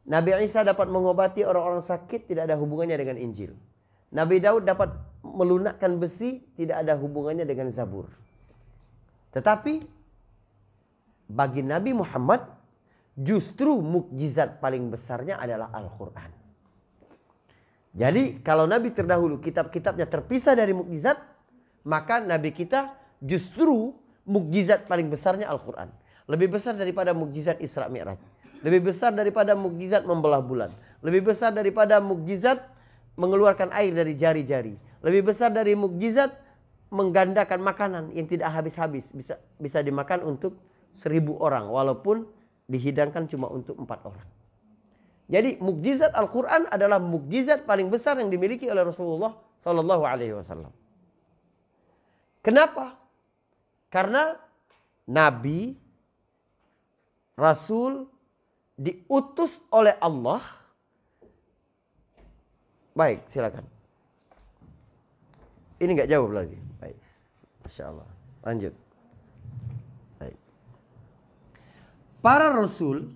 [0.04, 3.54] Nabi Isa dapat mengobati orang-orang sakit tidak ada hubungannya dengan Injil.
[4.13, 4.93] Nabi Daud dapat
[5.26, 8.06] melunakkan besi tidak ada hubungannya dengan Zabur.
[9.34, 9.82] Tetapi
[11.34, 12.45] bagi Nabi Muhammad
[13.17, 16.30] justru mukjizat paling besarnya adalah Al-Qur'an.
[17.93, 21.17] Jadi kalau Nabi terdahulu kitab-kitabnya terpisah dari mukjizat,
[21.86, 23.93] maka Nabi kita justru
[24.26, 25.93] mukjizat paling besarnya Al-Quran.
[26.26, 28.17] Lebih besar daripada mukjizat Isra Mi'raj.
[28.63, 30.71] Lebih besar daripada mukjizat membelah bulan.
[31.04, 32.63] Lebih besar daripada mukjizat
[33.19, 34.76] mengeluarkan air dari jari-jari.
[35.04, 36.34] Lebih besar dari mukjizat
[36.93, 39.10] menggandakan makanan yang tidak habis-habis.
[39.13, 40.58] Bisa, bisa dimakan untuk
[40.93, 41.67] seribu orang.
[41.69, 42.26] Walaupun
[42.69, 44.30] dihidangkan cuma untuk empat orang.
[45.28, 50.71] Jadi mukjizat Al-Quran adalah mukjizat paling besar yang dimiliki oleh Rasulullah Sallallahu Alaihi Wasallam.
[52.43, 52.99] Kenapa?
[53.88, 54.36] Karena
[55.08, 55.80] Nabi,
[57.39, 58.04] Rasul
[58.76, 60.43] diutus oleh Allah.
[62.93, 63.65] Baik, silakan.
[65.82, 66.58] Ini nggak jawab lagi.
[66.77, 66.97] Baik.
[67.65, 68.10] masya Allah.
[68.45, 68.73] Lanjut.
[70.21, 70.38] Baik.
[72.21, 73.10] Para rasul,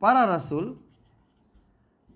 [0.00, 0.80] para rasul,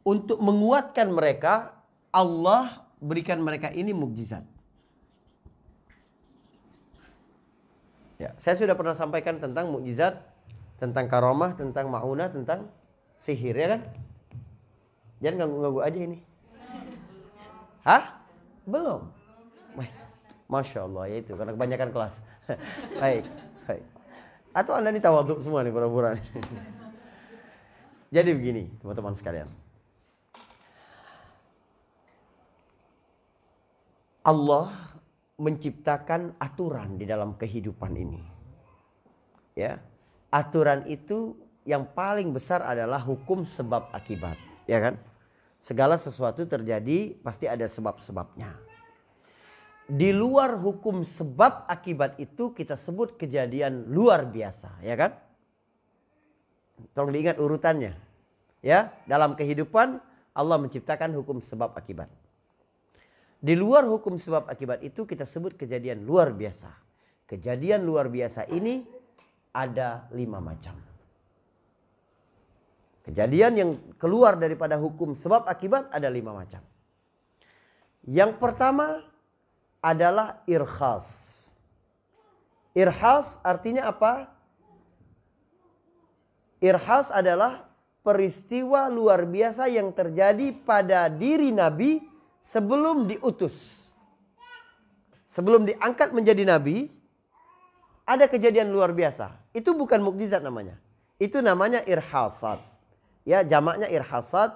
[0.03, 1.77] untuk menguatkan mereka,
[2.11, 4.43] Allah berikan mereka ini mukjizat.
[8.19, 10.23] Ya, saya sudah pernah sampaikan tentang mukjizat,
[10.79, 12.71] tentang karomah, tentang mauna tentang
[13.19, 13.83] sihir ya kan?
[15.23, 16.19] Jangan ganggu-ganggu aja ini.
[17.87, 18.03] Hah?
[18.67, 19.07] Belum.
[20.53, 22.15] Masya Allah ya itu karena kebanyakan kelas.
[23.01, 23.25] baik,
[23.65, 23.85] baik.
[24.53, 26.13] Atau anda ini tawaduk semua nih pura-pura.
[28.15, 29.49] Jadi begini teman-teman sekalian.
[34.23, 34.69] Allah
[35.41, 38.21] menciptakan aturan di dalam kehidupan ini.
[39.57, 39.81] Ya.
[40.29, 44.95] Aturan itu yang paling besar adalah hukum sebab akibat, ya kan?
[45.63, 48.51] Segala sesuatu terjadi pasti ada sebab-sebabnya.
[49.87, 55.15] Di luar hukum sebab akibat itu kita sebut kejadian luar biasa, ya kan?
[56.99, 57.95] Tolong diingat urutannya.
[58.59, 60.03] Ya, dalam kehidupan
[60.35, 62.11] Allah menciptakan hukum sebab akibat.
[63.39, 66.75] Di luar hukum sebab akibat itu kita sebut kejadian luar biasa.
[67.31, 68.83] Kejadian luar biasa ini
[69.55, 70.92] ada lima macam.
[73.03, 76.63] Kejadian yang keluar daripada hukum sebab akibat ada lima macam.
[78.07, 79.03] Yang pertama
[79.83, 81.39] adalah irkhas.
[82.73, 84.31] Irhas artinya apa?
[86.63, 87.67] Irhas adalah
[88.07, 92.03] peristiwa luar biasa yang terjadi pada diri Nabi
[92.39, 93.91] sebelum diutus.
[95.27, 96.87] Sebelum diangkat menjadi Nabi,
[98.07, 99.33] ada kejadian luar biasa.
[99.51, 100.79] Itu bukan mukjizat namanya.
[101.19, 102.72] Itu namanya irhasat.
[103.23, 104.55] Ya, jamaknya irhasat.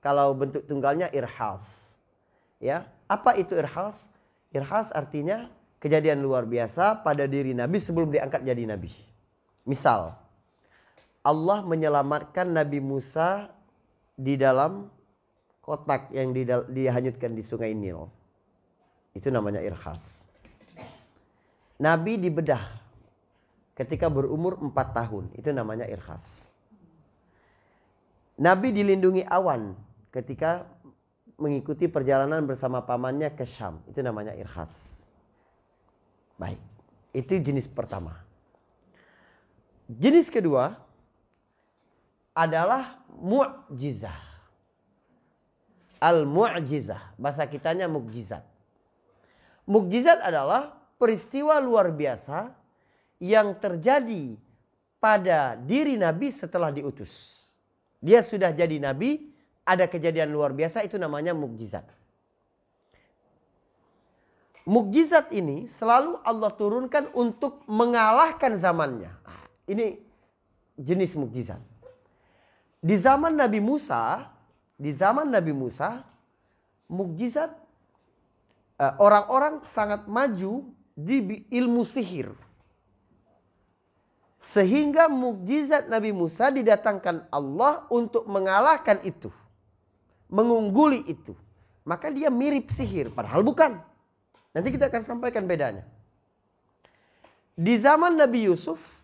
[0.00, 1.96] Kalau bentuk tunggalnya irhas.
[2.62, 4.06] Ya, apa itu irhas?
[4.54, 5.50] Irhas artinya
[5.82, 8.94] kejadian luar biasa pada diri Nabi sebelum diangkat jadi Nabi.
[9.66, 10.14] Misal,
[11.26, 13.50] Allah menyelamatkan Nabi Musa
[14.14, 14.86] di dalam
[15.58, 16.30] kotak yang
[16.70, 18.06] dihanyutkan di sungai Nil.
[19.10, 20.22] Itu namanya irhas.
[21.76, 22.62] Nabi dibedah
[23.76, 25.24] ketika berumur 4 tahun.
[25.34, 26.48] Itu namanya irhas.
[28.36, 29.72] Nabi dilindungi awan
[30.12, 30.68] ketika
[31.40, 33.80] mengikuti perjalanan bersama pamannya ke Syam.
[33.88, 35.00] Itu namanya irhas.
[36.36, 36.60] Baik.
[37.16, 38.12] Itu jenis pertama.
[39.88, 40.76] Jenis kedua,
[42.36, 44.20] adalah mu'jizah.
[45.96, 47.16] Al-mu'jizah.
[47.16, 48.44] Bahasa kitanya mukjizat.
[49.64, 52.52] Mukjizat adalah peristiwa luar biasa
[53.16, 54.36] yang terjadi
[55.00, 57.45] pada diri Nabi setelah diutus.
[58.00, 59.32] Dia sudah jadi Nabi,
[59.66, 61.84] ada kejadian luar biasa itu namanya mukjizat.
[64.66, 69.14] Mukjizat ini selalu Allah turunkan untuk mengalahkan zamannya.
[69.22, 69.98] Ah, ini
[70.74, 71.62] jenis mukjizat.
[72.82, 74.26] Di zaman Nabi Musa,
[74.74, 76.02] di zaman Nabi Musa,
[76.90, 77.50] mukjizat
[78.78, 82.45] eh, orang-orang sangat maju di ilmu sihir.
[84.40, 89.32] Sehingga mukjizat Nabi Musa didatangkan Allah untuk mengalahkan itu.
[90.28, 91.32] Mengungguli itu.
[91.86, 93.78] Maka dia mirip sihir, padahal bukan.
[94.50, 95.86] Nanti kita akan sampaikan bedanya.
[97.56, 99.00] Di zaman Nabi Yusuf,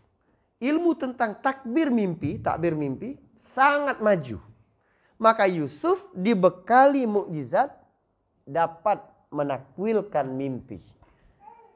[0.61, 4.38] ilmu tentang takbir mimpi, takbir mimpi sangat maju.
[5.16, 7.71] Maka Yusuf dibekali mukjizat
[8.42, 10.83] dapat menakwilkan mimpi.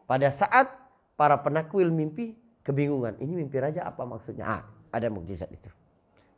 [0.06, 0.70] Pada saat
[1.18, 4.44] para penakwil mimpi kebingungan, ini mimpi raja apa maksudnya?
[4.44, 5.70] Ah, ada mukjizat itu.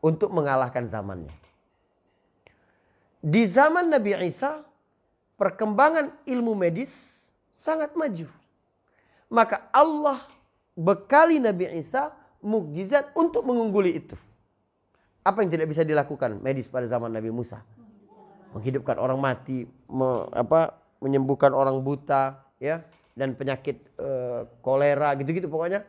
[0.04, 1.32] Untuk mengalahkan zamannya.
[3.24, 4.62] Di zaman Nabi Isa,
[5.40, 7.24] perkembangan ilmu medis
[7.56, 8.28] sangat maju.
[9.32, 10.22] Maka Allah
[10.76, 12.12] bekali Nabi Isa
[12.44, 14.14] mukjizat untuk mengungguli itu.
[15.26, 17.64] Apa yang tidak bisa dilakukan medis pada zaman Nabi Musa?
[18.54, 22.86] Menghidupkan orang mati, me, apa, menyembuhkan orang buta, ya,
[23.18, 24.08] dan penyakit e,
[24.62, 25.82] kolera gitu-gitu pokoknya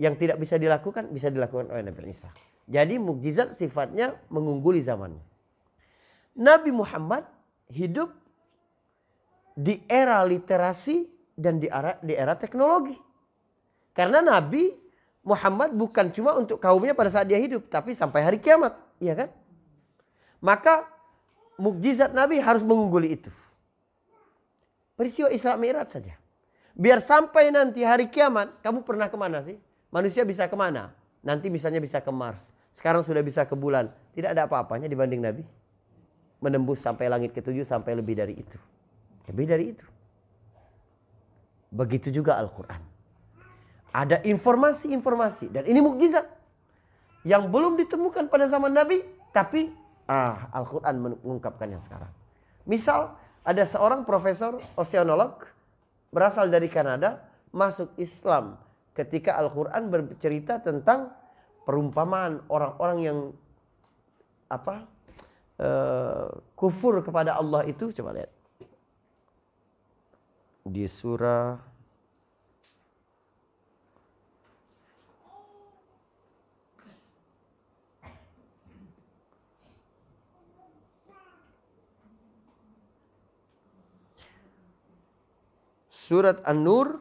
[0.00, 2.30] yang tidak bisa dilakukan bisa dilakukan oleh Nabi Isa.
[2.64, 5.22] Jadi mukjizat sifatnya mengungguli zamannya.
[6.34, 7.28] Nabi Muhammad
[7.70, 8.10] hidup
[9.54, 11.06] di era literasi
[11.38, 12.98] dan di era, di era teknologi.
[13.94, 14.74] Karena Nabi
[15.22, 19.30] Muhammad bukan cuma untuk kaumnya pada saat dia hidup, tapi sampai hari kiamat, iya kan?
[20.42, 20.90] Maka
[21.56, 23.30] mukjizat Nabi harus mengungguli itu.
[24.98, 26.14] Peristiwa Isra Mi'raj saja.
[26.74, 29.58] Biar sampai nanti hari kiamat, kamu pernah ke mana sih?
[29.94, 30.90] Manusia bisa ke mana?
[31.22, 32.50] Nanti misalnya bisa ke Mars.
[32.74, 33.94] Sekarang sudah bisa ke bulan.
[34.10, 35.46] Tidak ada apa-apanya dibanding Nabi.
[36.42, 38.58] Menembus sampai langit ketujuh sampai lebih dari itu.
[39.30, 39.86] Lebih dari itu.
[41.70, 42.82] Begitu juga Al-Quran.
[43.94, 46.26] Ada informasi-informasi dan ini mukjizat.
[47.24, 49.00] yang belum ditemukan pada zaman Nabi,
[49.32, 49.72] tapi
[50.04, 52.12] ah Al-Quran mengungkapkan yang sekarang.
[52.68, 55.40] Misal ada seorang profesor oceanolog
[56.12, 58.60] berasal dari Kanada masuk Islam
[58.94, 61.10] ketika Al-Quran bercerita tentang
[61.66, 63.18] perumpamaan orang-orang yang
[64.46, 64.86] apa
[65.58, 68.30] uh, kufur kepada Allah itu coba lihat.
[70.64, 71.74] Di surah
[86.04, 87.00] Surat An-Nur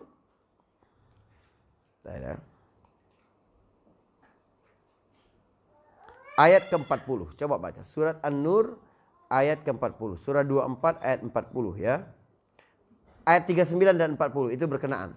[6.34, 7.38] Ayat ke-40.
[7.38, 7.82] Coba baca.
[7.86, 8.82] Surat An-Nur
[9.30, 10.22] ayat ke-40.
[10.22, 11.96] Surah 24 ayat 40 ya.
[13.24, 15.16] Ayat 39 dan 40 itu berkenaan.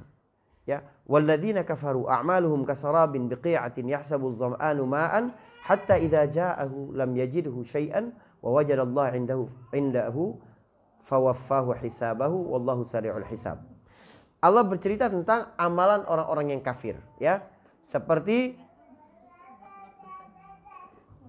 [0.66, 5.31] Ya, walladzina kafaru a'maluhum kasarabin biqi'atin yahsabu adh-dhama'anu ma'an
[5.62, 8.11] hatta idza ja'ahu lam yajidhu syai'an
[8.42, 10.42] wa wajada Allah 'indahu 'indahu
[11.07, 13.62] fawaffahu hisabahu wallahu sari'ul hisab.
[14.46, 17.42] Allah bercerita tentang amalan orang-orang yang kafir, ya.
[17.82, 18.54] Seperti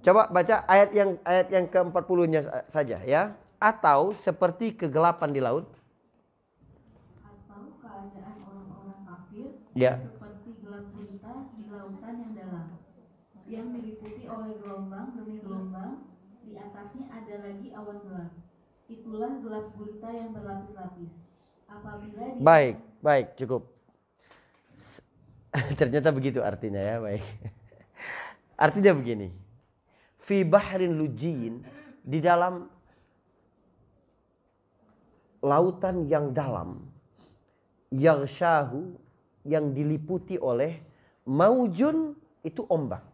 [0.08, 3.36] Coba baca ayat yang ayat yang ke-40-nya saja ya.
[3.60, 5.68] Atau seperti kegelapan di laut.
[7.26, 10.00] Atau keadaan orang-orang kafir ya.
[10.00, 12.66] seperti gelap gulita di lautan yang dalam.
[13.52, 16.08] Yang diliputi oleh gelombang demi gelombang,
[16.40, 18.32] di atasnya ada lagi awan gelap.
[18.88, 21.12] Itulah gelap gulita yang berlapis-lapis.
[21.68, 23.68] Apabila dia Baik, baik, cukup.
[25.80, 27.26] Ternyata begitu artinya ya, baik.
[28.58, 29.30] Artinya begini.
[30.18, 31.62] Fi bahrin lujin
[32.04, 32.68] di dalam
[35.46, 36.84] lautan yang dalam
[37.94, 38.98] yaghshahu
[39.48, 40.82] yang diliputi oleh
[41.24, 43.06] maujun itu ombak.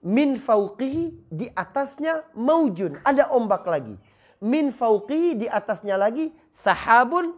[0.00, 3.94] Min fauqihi di atasnya maujun, ada ombak lagi.
[4.40, 7.36] Min fauqihi di atasnya lagi sahabun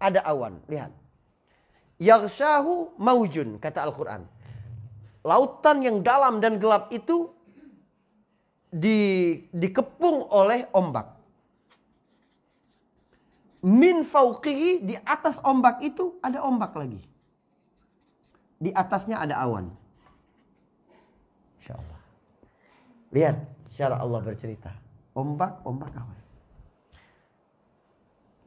[0.00, 0.56] ada awan.
[0.66, 1.07] Lihat.
[1.98, 4.22] Yaghshahu maujun kata Al-Qur'an.
[5.26, 7.34] Lautan yang dalam dan gelap itu
[8.70, 11.18] di, dikepung oleh ombak.
[13.66, 17.02] Min fauqihi di atas ombak itu ada ombak lagi.
[18.62, 19.66] Di atasnya ada awan.
[21.58, 22.00] Insya Allah.
[23.10, 23.36] Lihat
[23.74, 24.70] cara Allah bercerita.
[25.18, 26.18] Ombak, ombak awan.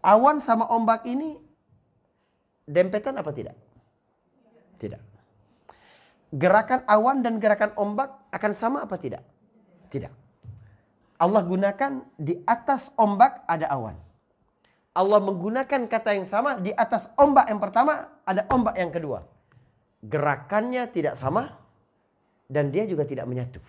[0.01, 1.50] Awan sama ombak ini
[2.71, 3.55] dempetan apa tidak?
[4.79, 5.01] Tidak.
[6.31, 9.27] Gerakan awan dan gerakan ombak akan sama apa tidak?
[9.91, 10.13] Tidak.
[11.19, 13.99] Allah gunakan di atas ombak ada awan.
[14.95, 19.27] Allah menggunakan kata yang sama di atas ombak yang pertama ada ombak yang kedua.
[20.01, 21.51] Gerakannya tidak sama
[22.47, 23.59] dan dia juga tidak menyatu.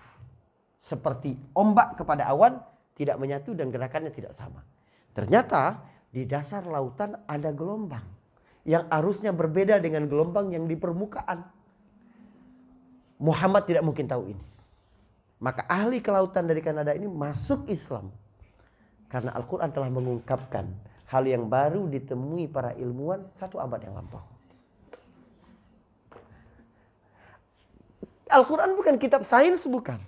[0.78, 2.58] Seperti ombak kepada awan
[2.94, 4.62] tidak menyatu dan gerakannya tidak sama.
[5.12, 8.21] Ternyata di dasar lautan ada gelombang
[8.62, 11.42] yang arusnya berbeda dengan gelombang yang di permukaan.
[13.22, 14.44] Muhammad tidak mungkin tahu ini.
[15.42, 18.14] Maka ahli kelautan dari Kanada ini masuk Islam.
[19.10, 20.70] Karena Al-Quran telah mengungkapkan
[21.10, 24.22] hal yang baru ditemui para ilmuwan satu abad yang lampau.
[28.32, 30.00] Al-Quran bukan kitab sains bukan.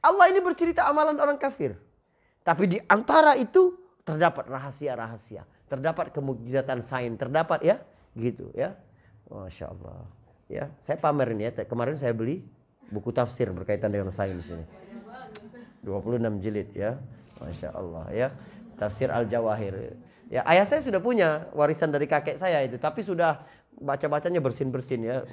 [0.00, 1.76] Allah ini bercerita amalan orang kafir.
[2.40, 5.44] Tapi di antara itu terdapat rahasia-rahasia.
[5.70, 7.14] Terdapat kemujizatan sains.
[7.14, 7.78] Terdapat ya
[8.18, 8.74] gitu ya.
[9.30, 10.02] Masya Allah.
[10.50, 11.62] Ya, saya pamer ini ya.
[11.62, 12.42] Kemarin saya beli
[12.90, 14.66] buku tafsir berkaitan dengan sains ini.
[15.86, 16.98] 26 jilid ya.
[17.38, 18.28] Masya Allah ya.
[18.74, 19.94] Tafsir Al-Jawahir.
[20.30, 23.42] Ya, ayah saya sudah punya warisan dari kakek saya itu, tapi sudah
[23.82, 25.26] baca-bacanya bersin-bersin ya.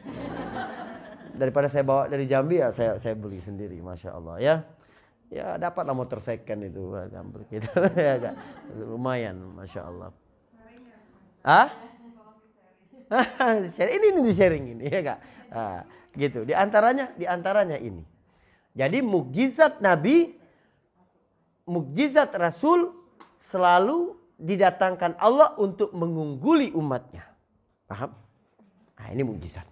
[1.38, 4.56] Daripada saya bawa dari Jambi ya saya saya beli sendiri, masya Allah ya.
[5.30, 6.82] Ya dapatlah motor second itu,
[7.54, 7.70] gitu.
[8.00, 8.34] ya,
[8.74, 10.10] lumayan, masya Allah.
[11.48, 11.72] Ah?
[13.80, 15.20] ini ini di sharing ini ya kak.
[15.48, 15.80] Nah,
[16.12, 16.44] gitu.
[16.44, 18.04] Di antaranya, di antaranya ini.
[18.76, 20.36] Jadi mukjizat Nabi,
[21.64, 22.92] mukjizat Rasul
[23.40, 27.24] selalu didatangkan Allah untuk mengungguli umatnya.
[27.88, 28.12] Paham?
[29.00, 29.66] Nah, ini mukjizat.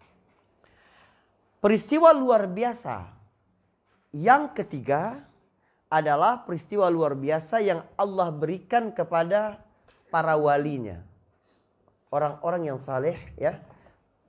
[1.60, 3.04] Peristiwa luar biasa
[4.16, 5.28] yang ketiga
[5.92, 9.60] adalah peristiwa luar biasa yang Allah berikan kepada
[10.08, 11.04] para walinya.
[12.16, 13.60] Orang-orang yang saleh ya,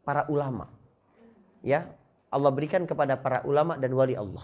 [0.02, 0.66] para ulama.
[1.62, 1.86] Ya,
[2.34, 4.42] Allah berikan kepada para ulama dan wali Allah.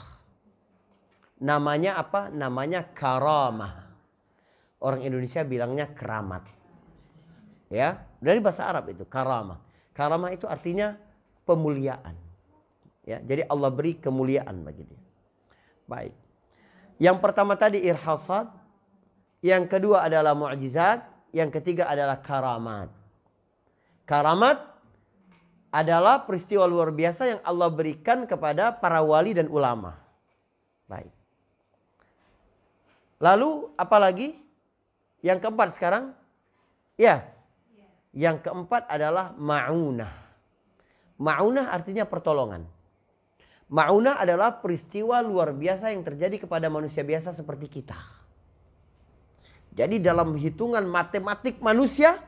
[1.43, 2.31] Namanya apa?
[2.31, 3.91] Namanya karamah.
[4.79, 6.47] Orang Indonesia bilangnya keramat.
[7.67, 9.59] Ya, dari bahasa Arab itu karamah.
[9.91, 10.95] Karamah itu artinya
[11.43, 12.15] pemuliaan.
[13.03, 15.03] Ya, jadi Allah beri kemuliaan bagi dia.
[15.91, 16.15] Baik.
[17.03, 18.47] Yang pertama tadi irhasat,
[19.43, 21.03] yang kedua adalah mu'jizat,
[21.35, 23.02] yang ketiga adalah karamat.
[24.13, 24.61] Karamat
[25.73, 29.97] adalah peristiwa luar biasa yang Allah berikan kepada para wali dan ulama.
[30.85, 31.09] Baik.
[33.25, 34.37] Lalu apalagi?
[35.25, 36.13] Yang keempat sekarang?
[37.01, 37.25] Ya.
[38.13, 40.13] Yang keempat adalah ma'unah.
[41.17, 42.69] Ma'unah artinya pertolongan.
[43.73, 47.97] Ma'unah adalah peristiwa luar biasa yang terjadi kepada manusia biasa seperti kita.
[49.73, 52.21] Jadi dalam hitungan matematik manusia,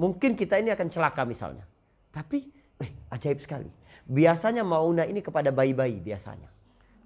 [0.00, 1.64] mungkin kita ini akan celaka misalnya.
[2.10, 2.48] Tapi
[2.80, 3.70] eh, ajaib sekali.
[4.04, 6.54] Biasanya ma'unah ini kepada bayi-bayi biasanya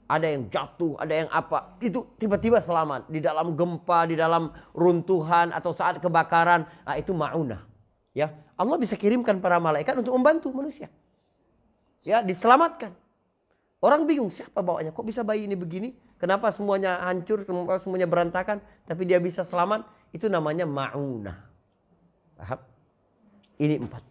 [0.09, 1.77] ada yang jatuh, ada yang apa.
[1.85, 6.65] Itu tiba-tiba selamat di dalam gempa, di dalam runtuhan atau saat kebakaran.
[6.65, 7.69] Nah, itu maunah.
[8.17, 10.89] Ya, Allah bisa kirimkan para malaikat untuk membantu manusia.
[12.03, 12.97] Ya, diselamatkan.
[13.79, 14.91] Orang bingung siapa bawanya?
[14.91, 15.95] Kok bisa bayi ini begini?
[16.19, 17.47] Kenapa semuanya hancur,
[17.79, 18.59] semuanya berantakan,
[18.89, 19.87] tapi dia bisa selamat?
[20.11, 21.47] Itu namanya maunah.
[22.35, 22.59] Paham?
[23.59, 24.05] Ini empat.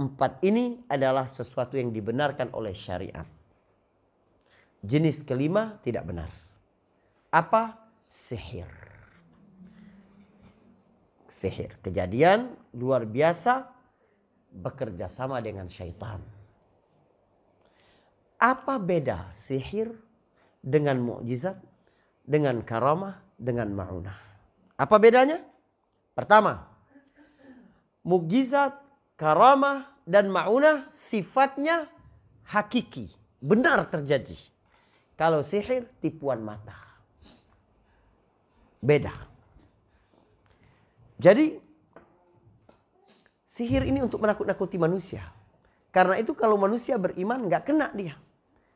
[0.00, 3.26] Empat ini adalah sesuatu yang dibenarkan oleh syariat.
[4.80, 6.30] Jenis kelima tidak benar.
[7.28, 7.76] Apa?
[8.08, 8.70] Sihir.
[11.28, 11.76] Sihir.
[11.84, 13.68] Kejadian luar biasa
[14.50, 16.22] bekerja sama dengan syaitan.
[18.40, 19.92] Apa beda sihir
[20.64, 21.60] dengan mukjizat,
[22.24, 24.16] dengan karamah, dengan ma'unah?
[24.80, 25.44] Apa bedanya?
[26.16, 26.69] Pertama,
[28.04, 28.76] mukjizat,
[29.16, 31.86] karamah, dan ma'unah sifatnya
[32.48, 34.36] hakiki, benar terjadi.
[35.14, 36.74] Kalau sihir tipuan mata.
[38.80, 39.12] Beda.
[41.20, 41.60] Jadi
[43.44, 45.28] sihir ini untuk menakut-nakuti manusia.
[45.92, 48.16] Karena itu kalau manusia beriman nggak kena dia.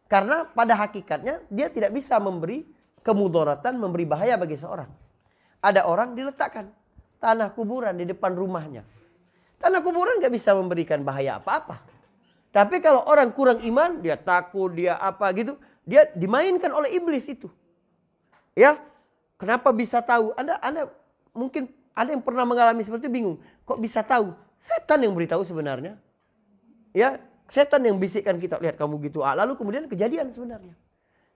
[0.05, 2.69] Karena pada hakikatnya dia tidak bisa memberi
[3.01, 4.93] kemudoratan, memberi bahaya bagi seorang.
[5.65, 6.69] Ada orang diletakkan
[7.25, 8.85] tanah kuburan di depan rumahnya.
[9.65, 11.81] Tanah kuburan nggak bisa memberikan bahaya apa-apa.
[12.53, 15.57] Tapi kalau orang kurang iman, dia takut, dia apa gitu,
[15.89, 17.49] dia dimainkan oleh iblis itu.
[18.53, 18.77] Ya,
[19.41, 20.37] kenapa bisa tahu?
[20.37, 20.93] Anda, Anda
[21.33, 23.37] mungkin ada yang pernah mengalami seperti itu bingung.
[23.65, 24.37] Kok bisa tahu?
[24.61, 25.97] Setan yang beritahu sebenarnya.
[26.93, 27.17] Ya,
[27.49, 29.25] setan yang bisikkan kita lihat kamu gitu.
[29.25, 30.77] Ah, lalu kemudian kejadian sebenarnya.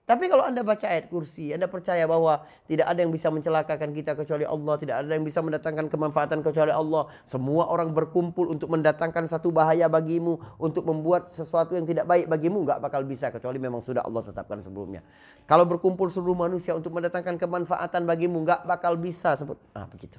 [0.09, 4.17] Tapi kalau Anda baca ayat kursi, Anda percaya bahwa tidak ada yang bisa mencelakakan kita
[4.17, 7.13] kecuali Allah, tidak ada yang bisa mendatangkan kemanfaatan kecuali Allah.
[7.29, 12.65] Semua orang berkumpul untuk mendatangkan satu bahaya bagimu, untuk membuat sesuatu yang tidak baik bagimu,
[12.65, 15.05] nggak bakal bisa kecuali memang sudah Allah tetapkan sebelumnya.
[15.45, 19.37] Kalau berkumpul seluruh manusia untuk mendatangkan kemanfaatan bagimu, nggak bakal bisa.
[19.77, 20.17] Ah, begitu.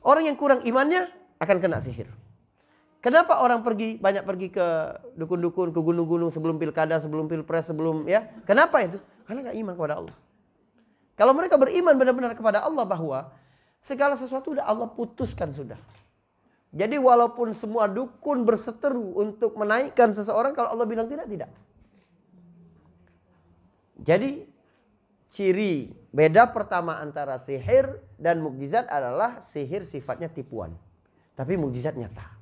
[0.00, 1.12] Orang yang kurang imannya
[1.44, 2.08] akan kena sihir.
[3.02, 4.66] Kenapa orang pergi banyak pergi ke
[5.18, 8.30] dukun-dukun, ke gunung-gunung sebelum pilkada, sebelum pilpres, sebelum ya?
[8.46, 9.02] Kenapa itu?
[9.26, 10.16] Karena nggak iman kepada Allah.
[11.18, 13.34] Kalau mereka beriman benar-benar kepada Allah bahwa
[13.82, 15.82] segala sesuatu sudah Allah putuskan sudah.
[16.70, 21.50] Jadi walaupun semua dukun berseteru untuk menaikkan seseorang, kalau Allah bilang tidak, tidak.
[23.98, 24.46] Jadi
[25.28, 30.72] ciri beda pertama antara sihir dan mukjizat adalah sihir sifatnya tipuan.
[31.34, 32.41] Tapi mukjizat nyata.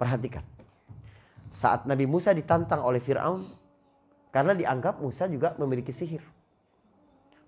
[0.00, 0.40] Perhatikan.
[1.52, 3.44] Saat Nabi Musa ditantang oleh Fir'aun.
[4.32, 6.24] Karena dianggap Musa juga memiliki sihir.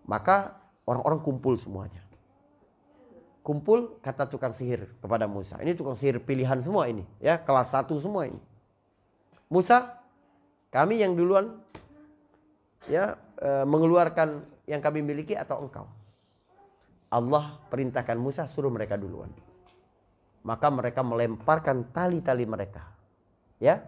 [0.05, 2.03] Maka orang-orang kumpul semuanya.
[3.40, 5.57] Kumpul kata tukang sihir kepada Musa.
[5.64, 7.09] Ini tukang sihir pilihan semua ini.
[7.22, 8.36] ya Kelas satu semua ini.
[9.48, 9.96] Musa,
[10.74, 11.62] kami yang duluan
[12.90, 15.86] ya e, mengeluarkan yang kami miliki atau engkau.
[17.09, 19.30] Allah perintahkan Musa suruh mereka duluan
[20.43, 22.82] maka mereka melemparkan tali-tali mereka.
[23.62, 23.82] Ya.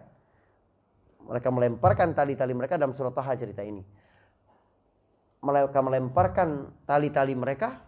[1.25, 3.81] Mereka melemparkan tali-tali mereka dalam surat Taha cerita ini.
[5.41, 7.81] Mereka melemparkan tali-tali mereka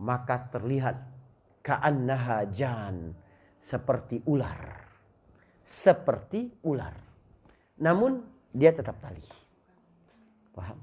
[0.00, 0.96] maka terlihat
[1.64, 3.14] ka'annaha jan
[3.56, 4.82] seperti ular.
[5.62, 6.94] Seperti ular.
[7.80, 8.20] Namun
[8.50, 9.22] dia tetap tali.
[10.50, 10.78] Paham?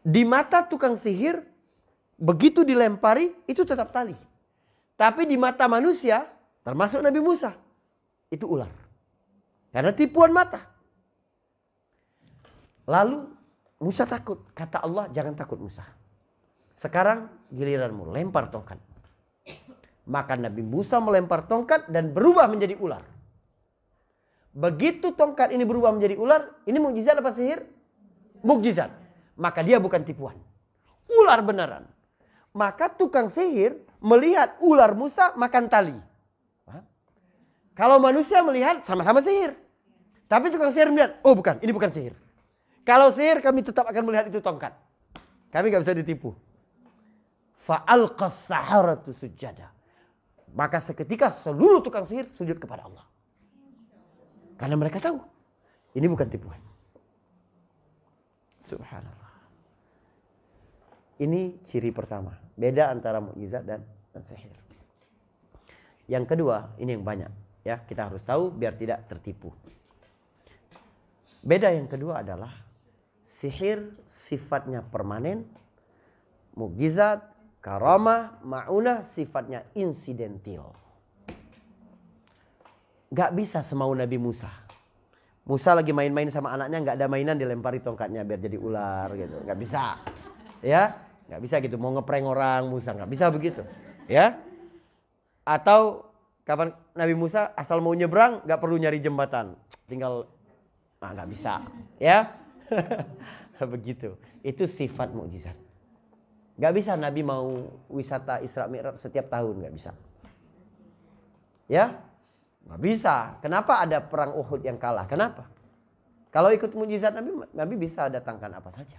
[0.00, 1.42] Di mata tukang sihir
[2.16, 4.16] begitu dilempari itu tetap tali.
[4.96, 6.24] Tapi di mata manusia,
[6.64, 7.52] termasuk Nabi Musa,
[8.32, 8.72] itu ular.
[9.70, 10.72] Karena tipuan mata.
[12.88, 13.28] Lalu
[13.76, 14.40] Musa takut.
[14.56, 15.84] Kata Allah, jangan takut Musa.
[16.72, 18.80] Sekarang giliranmu, lempar tongkat.
[20.08, 23.04] Maka Nabi Musa melempar tongkat dan berubah menjadi ular.
[24.56, 27.68] Begitu tongkat ini berubah menjadi ular, ini mukjizat apa sihir?
[28.40, 28.88] Mukjizat.
[29.36, 30.40] Maka dia bukan tipuan.
[31.12, 31.84] Ular beneran.
[32.56, 35.96] Maka tukang sihir melihat ular Musa makan tali.
[37.76, 39.52] Kalau manusia melihat sama-sama sihir.
[40.26, 42.16] Tapi tukang sihir melihat, oh bukan, ini bukan sihir.
[42.88, 44.72] Kalau sihir kami tetap akan melihat itu tongkat.
[45.52, 46.32] Kami nggak bisa ditipu.
[48.32, 49.70] Saharatu sujada.
[50.56, 53.04] Maka seketika seluruh tukang sihir sujud kepada Allah.
[54.56, 55.20] Karena mereka tahu
[55.92, 56.58] ini bukan tipuan.
[58.64, 59.25] Subhanallah.
[61.16, 62.36] Ini ciri pertama.
[62.52, 63.80] Beda antara mukjizat dan,
[64.12, 64.52] dan sihir.
[66.06, 67.32] Yang kedua, ini yang banyak.
[67.66, 69.50] Ya, kita harus tahu biar tidak tertipu.
[71.42, 72.52] Beda yang kedua adalah
[73.26, 75.46] sihir sifatnya permanen,
[76.54, 77.26] mukjizat,
[77.64, 80.70] karamah, maunah sifatnya insidentil.
[83.10, 84.50] Gak bisa semau Nabi Musa.
[85.46, 89.46] Musa lagi main-main sama anaknya nggak ada mainan dilempari tongkatnya biar jadi ular gitu.
[89.46, 89.94] Nggak bisa.
[90.58, 91.76] Ya, nggak bisa gitu.
[91.76, 93.62] Mau ngeprank orang Musa nggak bisa begitu.
[94.06, 94.38] Ya.
[95.46, 96.10] Atau
[96.46, 99.54] kapan Nabi Musa asal mau nyebrang nggak perlu nyari jembatan.
[99.86, 100.26] Tinggal
[101.02, 101.62] ah nggak bisa.
[102.02, 102.34] Ya.
[103.74, 104.18] begitu.
[104.42, 105.56] Itu sifat mukjizat.
[106.56, 109.92] Nggak bisa Nabi mau wisata Isra Mi'raj setiap tahun nggak bisa.
[111.66, 111.98] Ya,
[112.66, 113.38] Nggak bisa.
[113.38, 115.06] Kenapa ada perang Uhud yang kalah?
[115.06, 115.46] Kenapa?
[116.34, 118.98] Kalau ikut mujizat Nabi, Nabi bisa datangkan apa saja.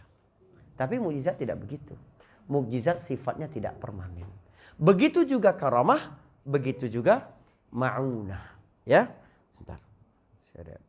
[0.80, 1.94] Tapi mujizat tidak begitu.
[2.48, 4.28] Mujizat sifatnya tidak permanen.
[4.80, 6.16] Begitu juga karamah,
[6.48, 7.28] begitu juga
[7.72, 8.56] ma'unah.
[8.88, 9.12] Ya,
[9.56, 9.80] sebentar.
[10.56, 10.80] Saya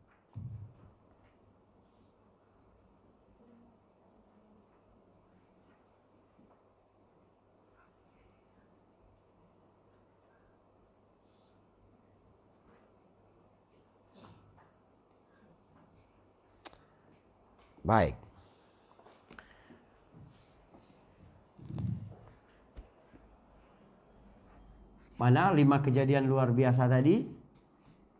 [17.89, 18.28] Baik.
[25.19, 27.27] Mana lima kejadian luar biasa tadi?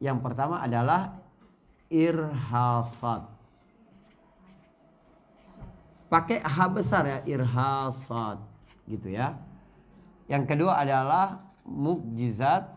[0.03, 1.15] Yang pertama adalah
[1.87, 3.23] irhasat.
[6.11, 8.43] Pakai H besar ya, irhasat.
[8.83, 9.39] Gitu ya.
[10.27, 12.67] Yang kedua adalah mukjizat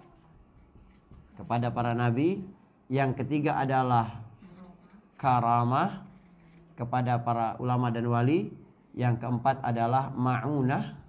[1.35, 2.47] kepada para nabi.
[2.87, 4.23] Yang ketiga adalah
[5.19, 6.07] karamah
[6.79, 8.55] kepada para ulama dan wali.
[8.95, 11.02] Yang keempat adalah ma'unah.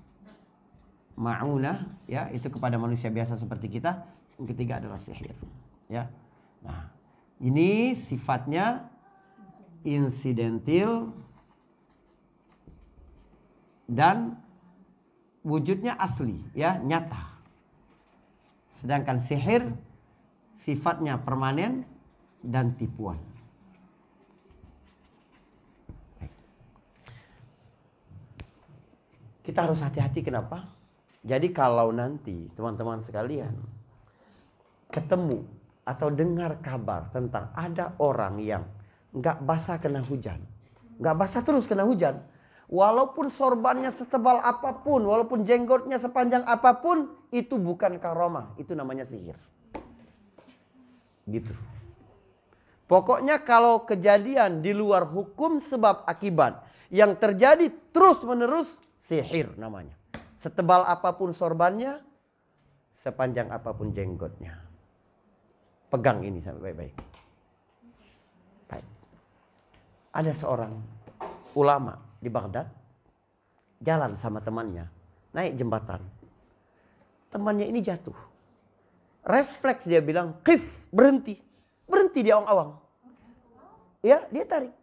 [1.14, 4.06] Ma'unah ya, itu kepada manusia biasa seperti kita.
[4.42, 5.38] Yang ketiga adalah sihir.
[5.86, 6.10] Ya.
[6.66, 6.90] Nah,
[7.38, 8.90] ini sifatnya
[9.86, 11.14] insidentil
[13.86, 14.42] dan
[15.46, 17.30] wujudnya asli ya, nyata.
[18.82, 19.70] Sedangkan sihir
[20.58, 21.86] sifatnya permanen
[22.42, 23.20] dan tipuan.
[29.44, 30.64] Kita harus hati-hati kenapa?
[31.24, 33.56] Jadi kalau nanti teman-teman sekalian
[34.92, 35.48] ketemu
[35.88, 38.64] atau dengar kabar tentang ada orang yang
[39.16, 40.44] nggak basah kena hujan,
[41.00, 42.20] nggak basah terus kena hujan,
[42.68, 49.08] walaupun sorbannya setebal apa pun, walaupun jenggotnya sepanjang apa pun, itu bukan karomah, itu namanya
[49.08, 49.40] sihir.
[51.24, 51.56] Gitu.
[52.84, 60.00] Pokoknya kalau kejadian di luar hukum sebab akibat yang terjadi terus menerus Sihir namanya.
[60.44, 62.04] Setebal apa pun sorbannya,
[62.92, 64.60] sepanjang apa pun jenggotnya.
[65.88, 66.96] Pegang ini sampai baik-baik.
[68.68, 68.88] Baik.
[70.12, 70.76] Ada seorang
[71.56, 72.68] ulama di Baghdad
[73.80, 74.92] jalan sama temannya,
[75.32, 76.04] naik jembatan.
[77.32, 78.16] Temannya ini jatuh.
[79.24, 81.40] Refleks dia bilang, "Kif, berhenti."
[81.88, 82.84] Berhenti dia awang-awang.
[84.04, 84.76] Ya, dia tarik.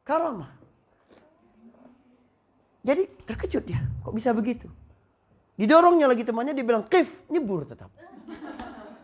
[0.00, 0.55] Karamah.
[2.86, 4.70] Jadi terkejut dia, kok bisa begitu?
[5.58, 7.90] Didorongnya lagi temannya, dia bilang, kif, nyebur tetap.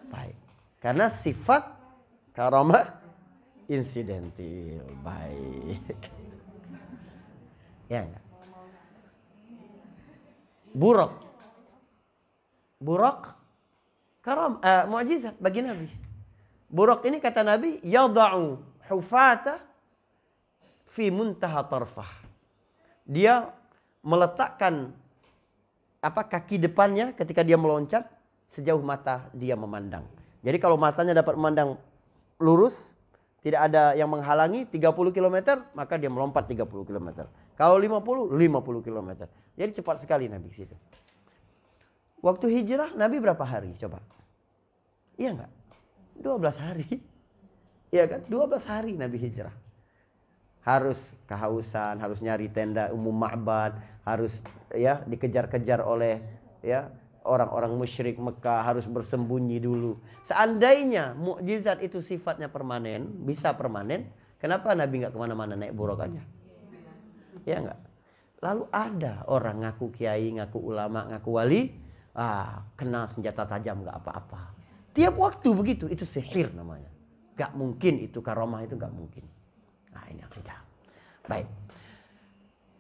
[0.06, 0.38] Baik.
[0.78, 1.66] Karena sifat
[2.30, 2.94] karomah
[3.66, 4.86] insidentil.
[5.02, 5.98] Baik.
[7.90, 8.24] Ya enggak?
[10.70, 11.12] Buruk.
[12.78, 13.34] Buruk
[14.22, 15.90] karam uh, mukjizat bagi Nabi.
[16.70, 19.60] Buruk ini kata Nabi, yada'u hufata
[20.88, 22.12] fi muntaha tarfah.
[23.04, 23.52] Dia
[24.02, 24.90] meletakkan
[26.02, 28.10] apa kaki depannya ketika dia meloncat
[28.50, 30.02] sejauh mata dia memandang.
[30.42, 31.78] Jadi kalau matanya dapat memandang
[32.42, 32.98] lurus,
[33.46, 37.30] tidak ada yang menghalangi 30 km, maka dia melompat 30 km.
[37.54, 39.10] Kalau 50, 50 km.
[39.54, 40.74] Jadi cepat sekali Nabi situ.
[42.22, 44.02] Waktu hijrah Nabi berapa hari coba?
[45.14, 45.52] Iya enggak?
[46.18, 46.88] 12 hari.
[47.92, 48.24] Iya kan?
[48.24, 49.52] 12 hari Nabi hijrah
[50.64, 54.42] harus kehausan, harus nyari tenda umum ma'bad, harus
[54.74, 56.18] ya dikejar-kejar oleh
[56.62, 56.90] ya
[57.22, 59.98] orang-orang musyrik Mekah harus bersembunyi dulu.
[60.26, 64.10] Seandainya mukjizat itu sifatnya permanen, bisa permanen,
[64.42, 66.18] Kenapa Nabi nggak ke mana-mana naik buruk aja?
[67.46, 67.78] Ya nggak.
[68.42, 71.70] Lalu ada orang ngaku kiai, ngaku ulama, ngaku wali,
[72.18, 74.50] ah kena senjata tajam nggak apa-apa.
[74.90, 76.90] Tiap waktu begitu, itu sihir namanya.
[77.38, 79.24] Gak mungkin itu karomah itu gak mungkin.
[79.88, 80.58] Nah ini akidah.
[81.24, 81.48] Baik.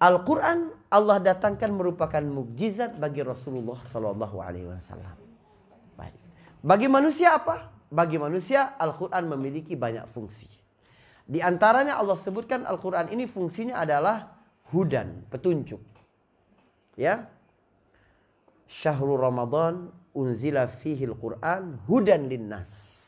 [0.02, 5.22] Al-Quran Allah datangkan merupakan mukjizat bagi Rasulullah Sallallahu Alaihi Wasallam.
[6.62, 7.74] Bagi manusia apa?
[7.90, 10.46] Bagi manusia Al-Quran memiliki banyak fungsi.
[11.26, 14.30] Di antaranya Allah sebutkan Al-Quran ini fungsinya adalah
[14.70, 15.82] hudan, petunjuk.
[16.94, 17.26] Ya.
[18.70, 23.00] Syahrul Ramadan unzila fihi Al-Quran hudan linnas.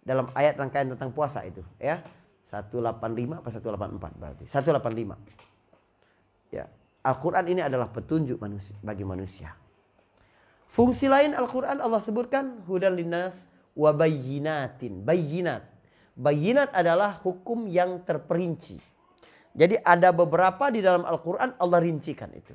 [0.00, 2.00] Dalam ayat rangkaian tentang puasa itu, ya.
[2.48, 4.44] 185 apa 184 berarti?
[4.46, 5.45] 185.
[7.06, 9.54] Al-Quran ini adalah petunjuk manusia, bagi manusia.
[10.66, 13.46] Fungsi lain Al-Quran Allah sebutkan hudan linnas
[13.78, 15.06] wa bayyinatin.
[15.06, 15.62] Bayyinat.
[16.18, 18.82] Bayyinat adalah hukum yang terperinci.
[19.56, 22.52] Jadi ada beberapa di dalam Al-Quran Allah rincikan itu.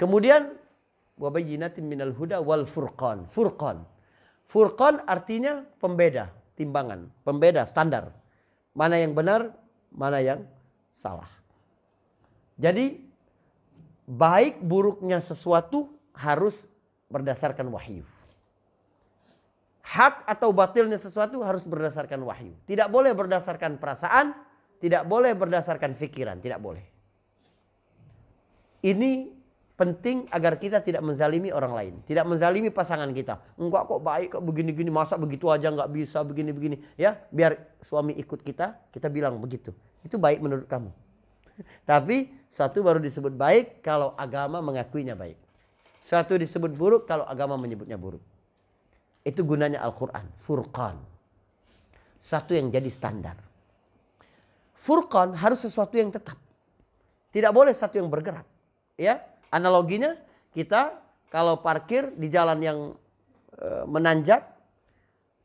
[0.00, 0.50] Kemudian
[1.20, 3.28] wa bayyinatin minal huda wal furqan.
[3.28, 3.84] Furqan.
[4.48, 8.10] Furqan artinya pembeda, timbangan, pembeda standar.
[8.72, 9.52] Mana yang benar,
[9.92, 10.48] mana yang
[10.96, 11.41] salah.
[12.58, 13.00] Jadi
[14.08, 16.68] baik buruknya sesuatu harus
[17.08, 18.04] berdasarkan wahyu.
[19.82, 22.56] Hak atau batilnya sesuatu harus berdasarkan wahyu.
[22.64, 24.32] Tidak boleh berdasarkan perasaan,
[24.80, 26.84] tidak boleh berdasarkan pikiran, tidak boleh.
[28.82, 29.30] Ini
[29.76, 33.42] penting agar kita tidak menzalimi orang lain, tidak menzalimi pasangan kita.
[33.58, 36.78] Enggak kok baik kok begini-gini, masa begitu aja nggak bisa begini-begini.
[36.94, 39.74] Ya, biar suami ikut kita, kita bilang begitu.
[40.06, 40.90] Itu baik menurut kamu.
[41.90, 45.38] Tapi satu baru disebut baik kalau agama mengakuinya baik.
[46.02, 48.22] Suatu disebut buruk kalau agama menyebutnya buruk.
[49.22, 50.26] Itu gunanya Al-Quran.
[50.38, 50.98] Furqan.
[52.18, 53.38] Satu yang jadi standar.
[54.74, 56.34] Furqan harus sesuatu yang tetap.
[57.30, 58.44] Tidak boleh satu yang bergerak.
[58.98, 59.22] Ya,
[59.52, 60.16] Analoginya
[60.56, 60.96] kita
[61.28, 62.78] kalau parkir di jalan yang
[63.52, 64.48] e, menanjak.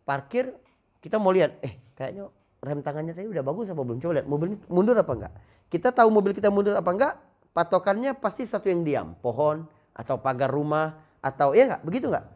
[0.07, 0.55] Parkir
[1.03, 1.59] kita mau lihat.
[1.59, 2.31] Eh kayaknya
[2.63, 3.99] rem tangannya tadi udah bagus apa belum?
[3.99, 5.33] Coba lihat mobil ini mundur apa enggak.
[5.67, 7.13] Kita tahu mobil kita mundur apa enggak.
[7.51, 9.07] Patokannya pasti satu yang diam.
[9.19, 10.95] Pohon atau pagar rumah.
[11.19, 12.27] Atau ya enggak begitu enggak?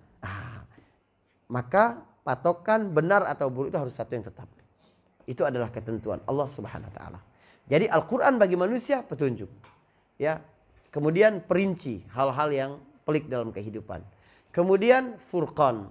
[1.52, 4.48] Maka patokan benar atau buruk itu harus satu yang tetap.
[5.28, 7.20] Itu adalah ketentuan Allah Subhanahu wa taala.
[7.68, 9.52] Jadi Al-Qur'an bagi manusia petunjuk.
[10.16, 10.40] Ya.
[10.92, 12.72] Kemudian perinci hal-hal yang
[13.08, 14.04] pelik dalam kehidupan.
[14.52, 15.88] Kemudian furqan.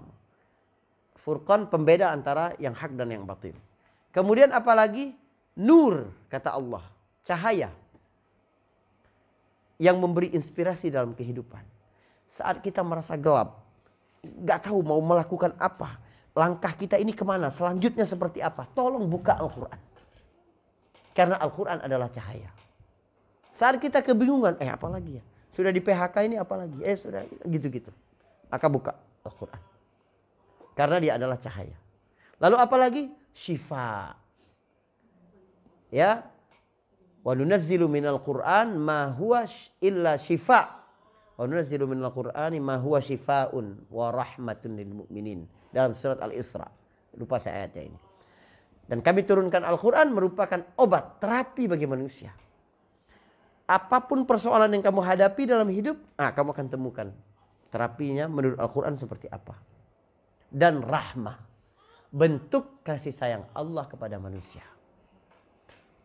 [1.17, 3.57] Furqan pembeda antara yang hak dan yang batil.
[4.13, 5.17] Kemudian apalagi
[5.57, 6.85] nur kata Allah,
[7.21, 7.69] cahaya
[9.81, 11.65] yang memberi inspirasi dalam kehidupan.
[12.29, 13.59] Saat kita merasa gelap,
[14.21, 15.97] nggak tahu mau melakukan apa.
[16.31, 17.51] Langkah kita ini ke mana?
[17.51, 18.63] Selanjutnya seperti apa?
[18.71, 19.81] Tolong buka Al-Quran.
[21.11, 22.47] Karena Al-Quran adalah cahaya.
[23.51, 25.23] Saat kita kebingungan, eh apa lagi ya?
[25.51, 26.79] Sudah di PHK ini apa lagi?
[26.87, 27.91] Eh sudah gitu-gitu.
[28.47, 28.95] Maka buka
[29.27, 29.61] Al-Quran.
[30.71, 31.75] Karena dia adalah cahaya.
[32.39, 33.03] Lalu apa lagi?
[33.35, 34.15] Syifa.
[35.91, 36.30] Ya.
[37.21, 39.45] Wa nunazzilu minal Qur'an ma huwa
[39.81, 40.81] illa syifa'
[41.41, 45.49] Wa nunazzilu minal Qur'ani ma huwa shifaa'un wa rahmatun lil mu'minin.
[45.73, 46.69] Dalam surat Al-Isra.
[47.17, 47.99] Lupa saya ayatnya ini.
[48.85, 52.29] Dan kami turunkan Al-Quran merupakan obat, terapi bagi manusia.
[53.65, 57.07] Apa pun persoalan yang kamu hadapi dalam hidup, ah, kamu akan temukan
[57.73, 59.57] terapinya menurut Al-Quran seperti apa.
[60.45, 61.49] Dan rahmah.
[62.11, 64.61] Bentuk kasih sayang Allah kepada manusia.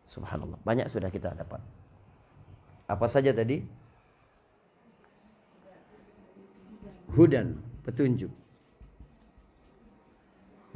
[0.07, 0.57] Subhanallah.
[0.63, 1.59] Banyak sudah kita dapat.
[2.87, 3.61] Apa saja tadi?
[7.17, 8.29] hudan, petunjuk.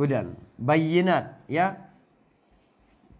[0.01, 1.77] Hudan, bayinat, ya.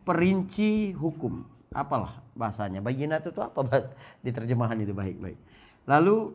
[0.02, 1.46] Perinci hukum.
[1.70, 2.82] Apalah bahasanya?
[2.82, 3.94] Bayinat itu apa bahas
[4.26, 5.38] di terjemahan itu baik-baik.
[5.86, 6.34] Lalu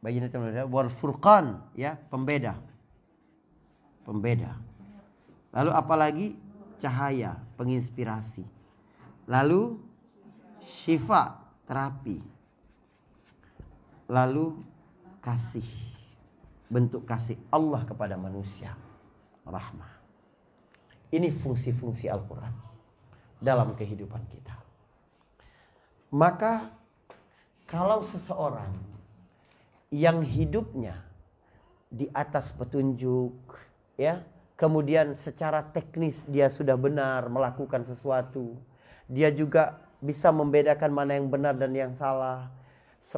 [0.00, 0.40] bayinat itu
[0.72, 2.56] wal furqan, ya, pembeda.
[4.08, 4.56] Pembeda.
[5.52, 6.26] Lalu apalagi
[6.80, 8.48] cahaya, penginspirasi.
[9.28, 9.76] Lalu
[10.64, 11.36] syifa,
[11.68, 12.16] terapi.
[14.08, 14.56] Lalu
[15.20, 15.68] kasih
[16.72, 18.72] bentuk kasih Allah kepada manusia.
[19.44, 19.92] Rahmah.
[21.08, 22.52] Ini fungsi-fungsi Al-Quran
[23.40, 24.56] dalam kehidupan kita.
[26.12, 26.68] Maka
[27.64, 28.72] kalau seseorang
[29.88, 31.00] yang hidupnya
[31.88, 33.32] di atas petunjuk,
[33.96, 34.20] ya,
[34.56, 38.52] kemudian secara teknis dia sudah benar melakukan sesuatu,
[39.08, 42.52] dia juga bisa membedakan mana yang benar dan yang salah.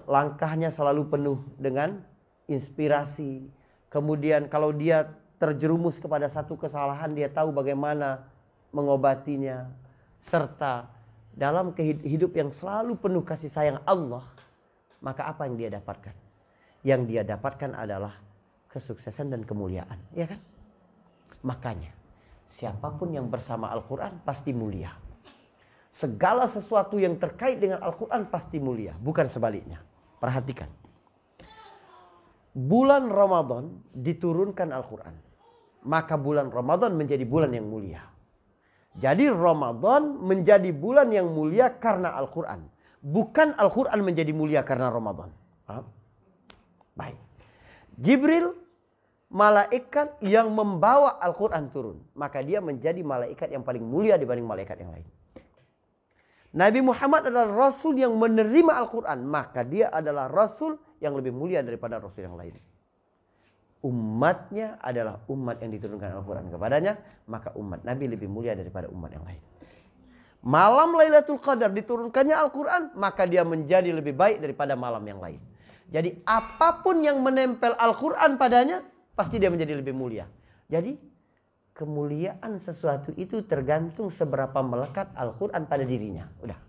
[0.07, 2.01] Langkahnya selalu penuh dengan
[2.47, 3.51] inspirasi.
[3.91, 5.11] Kemudian kalau dia
[5.43, 8.31] terjerumus kepada satu kesalahan dia tahu bagaimana
[8.71, 9.67] mengobatinya,
[10.21, 10.87] serta
[11.35, 14.23] dalam hidup yang selalu penuh kasih sayang Allah,
[15.03, 16.15] maka apa yang dia dapatkan?
[16.87, 18.15] Yang dia dapatkan adalah
[18.71, 20.39] kesuksesan dan kemuliaan, ya kan?
[21.43, 21.91] Makanya,
[22.47, 25.10] siapa pun yang bersama Al-Quran pasti mulia.
[25.91, 29.83] Segala sesuatu yang terkait dengan Al-Quran pasti mulia, bukan sebaliknya.
[30.23, 30.71] Perhatikan.
[32.51, 35.15] Bulan Ramadan diturunkan Al-Quran.
[35.87, 38.05] Maka bulan Ramadan menjadi bulan yang mulia.
[38.99, 42.67] Jadi Ramadan menjadi bulan yang mulia karena Al-Quran.
[43.01, 45.31] Bukan Al-Quran menjadi mulia karena Ramadan.
[46.99, 47.17] Baik.
[47.97, 48.53] Jibril
[49.31, 52.03] malaikat yang membawa Al-Quran turun.
[52.19, 55.07] Maka dia menjadi malaikat yang paling mulia dibanding malaikat yang lain.
[56.51, 59.23] Nabi Muhammad adalah Rasul yang menerima Al-Quran.
[59.23, 62.59] Maka dia adalah Rasul yang lebih mulia daripada Rasul yang lain.
[63.81, 66.99] Umatnya adalah umat yang diturunkan Al-Quran kepadanya.
[67.31, 69.41] Maka umat Nabi lebih mulia daripada umat yang lain.
[70.41, 72.83] Malam Lailatul Qadar diturunkannya Al-Quran.
[72.99, 75.39] Maka dia menjadi lebih baik daripada malam yang lain.
[75.91, 78.83] Jadi apa pun yang menempel Al-Quran padanya.
[79.15, 80.27] Pasti dia menjadi lebih mulia.
[80.67, 80.99] Jadi
[81.81, 86.29] kemuliaan sesuatu itu tergantung seberapa melekat Al-Quran pada dirinya.
[86.45, 86.61] Udah,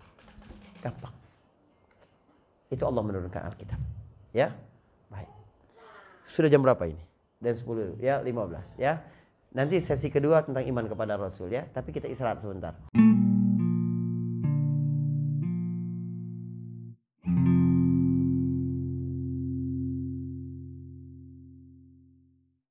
[0.79, 1.11] gampang.
[2.71, 3.75] Itu Allah menurunkan Alkitab.
[4.31, 4.55] Ya,
[5.11, 5.27] baik.
[6.31, 7.03] Sudah jam berapa ini?
[7.43, 9.03] Dan 10, ya 15 ya.
[9.51, 11.67] Nanti sesi kedua tentang iman kepada Rasul ya.
[11.67, 12.71] Tapi kita istirahat sebentar.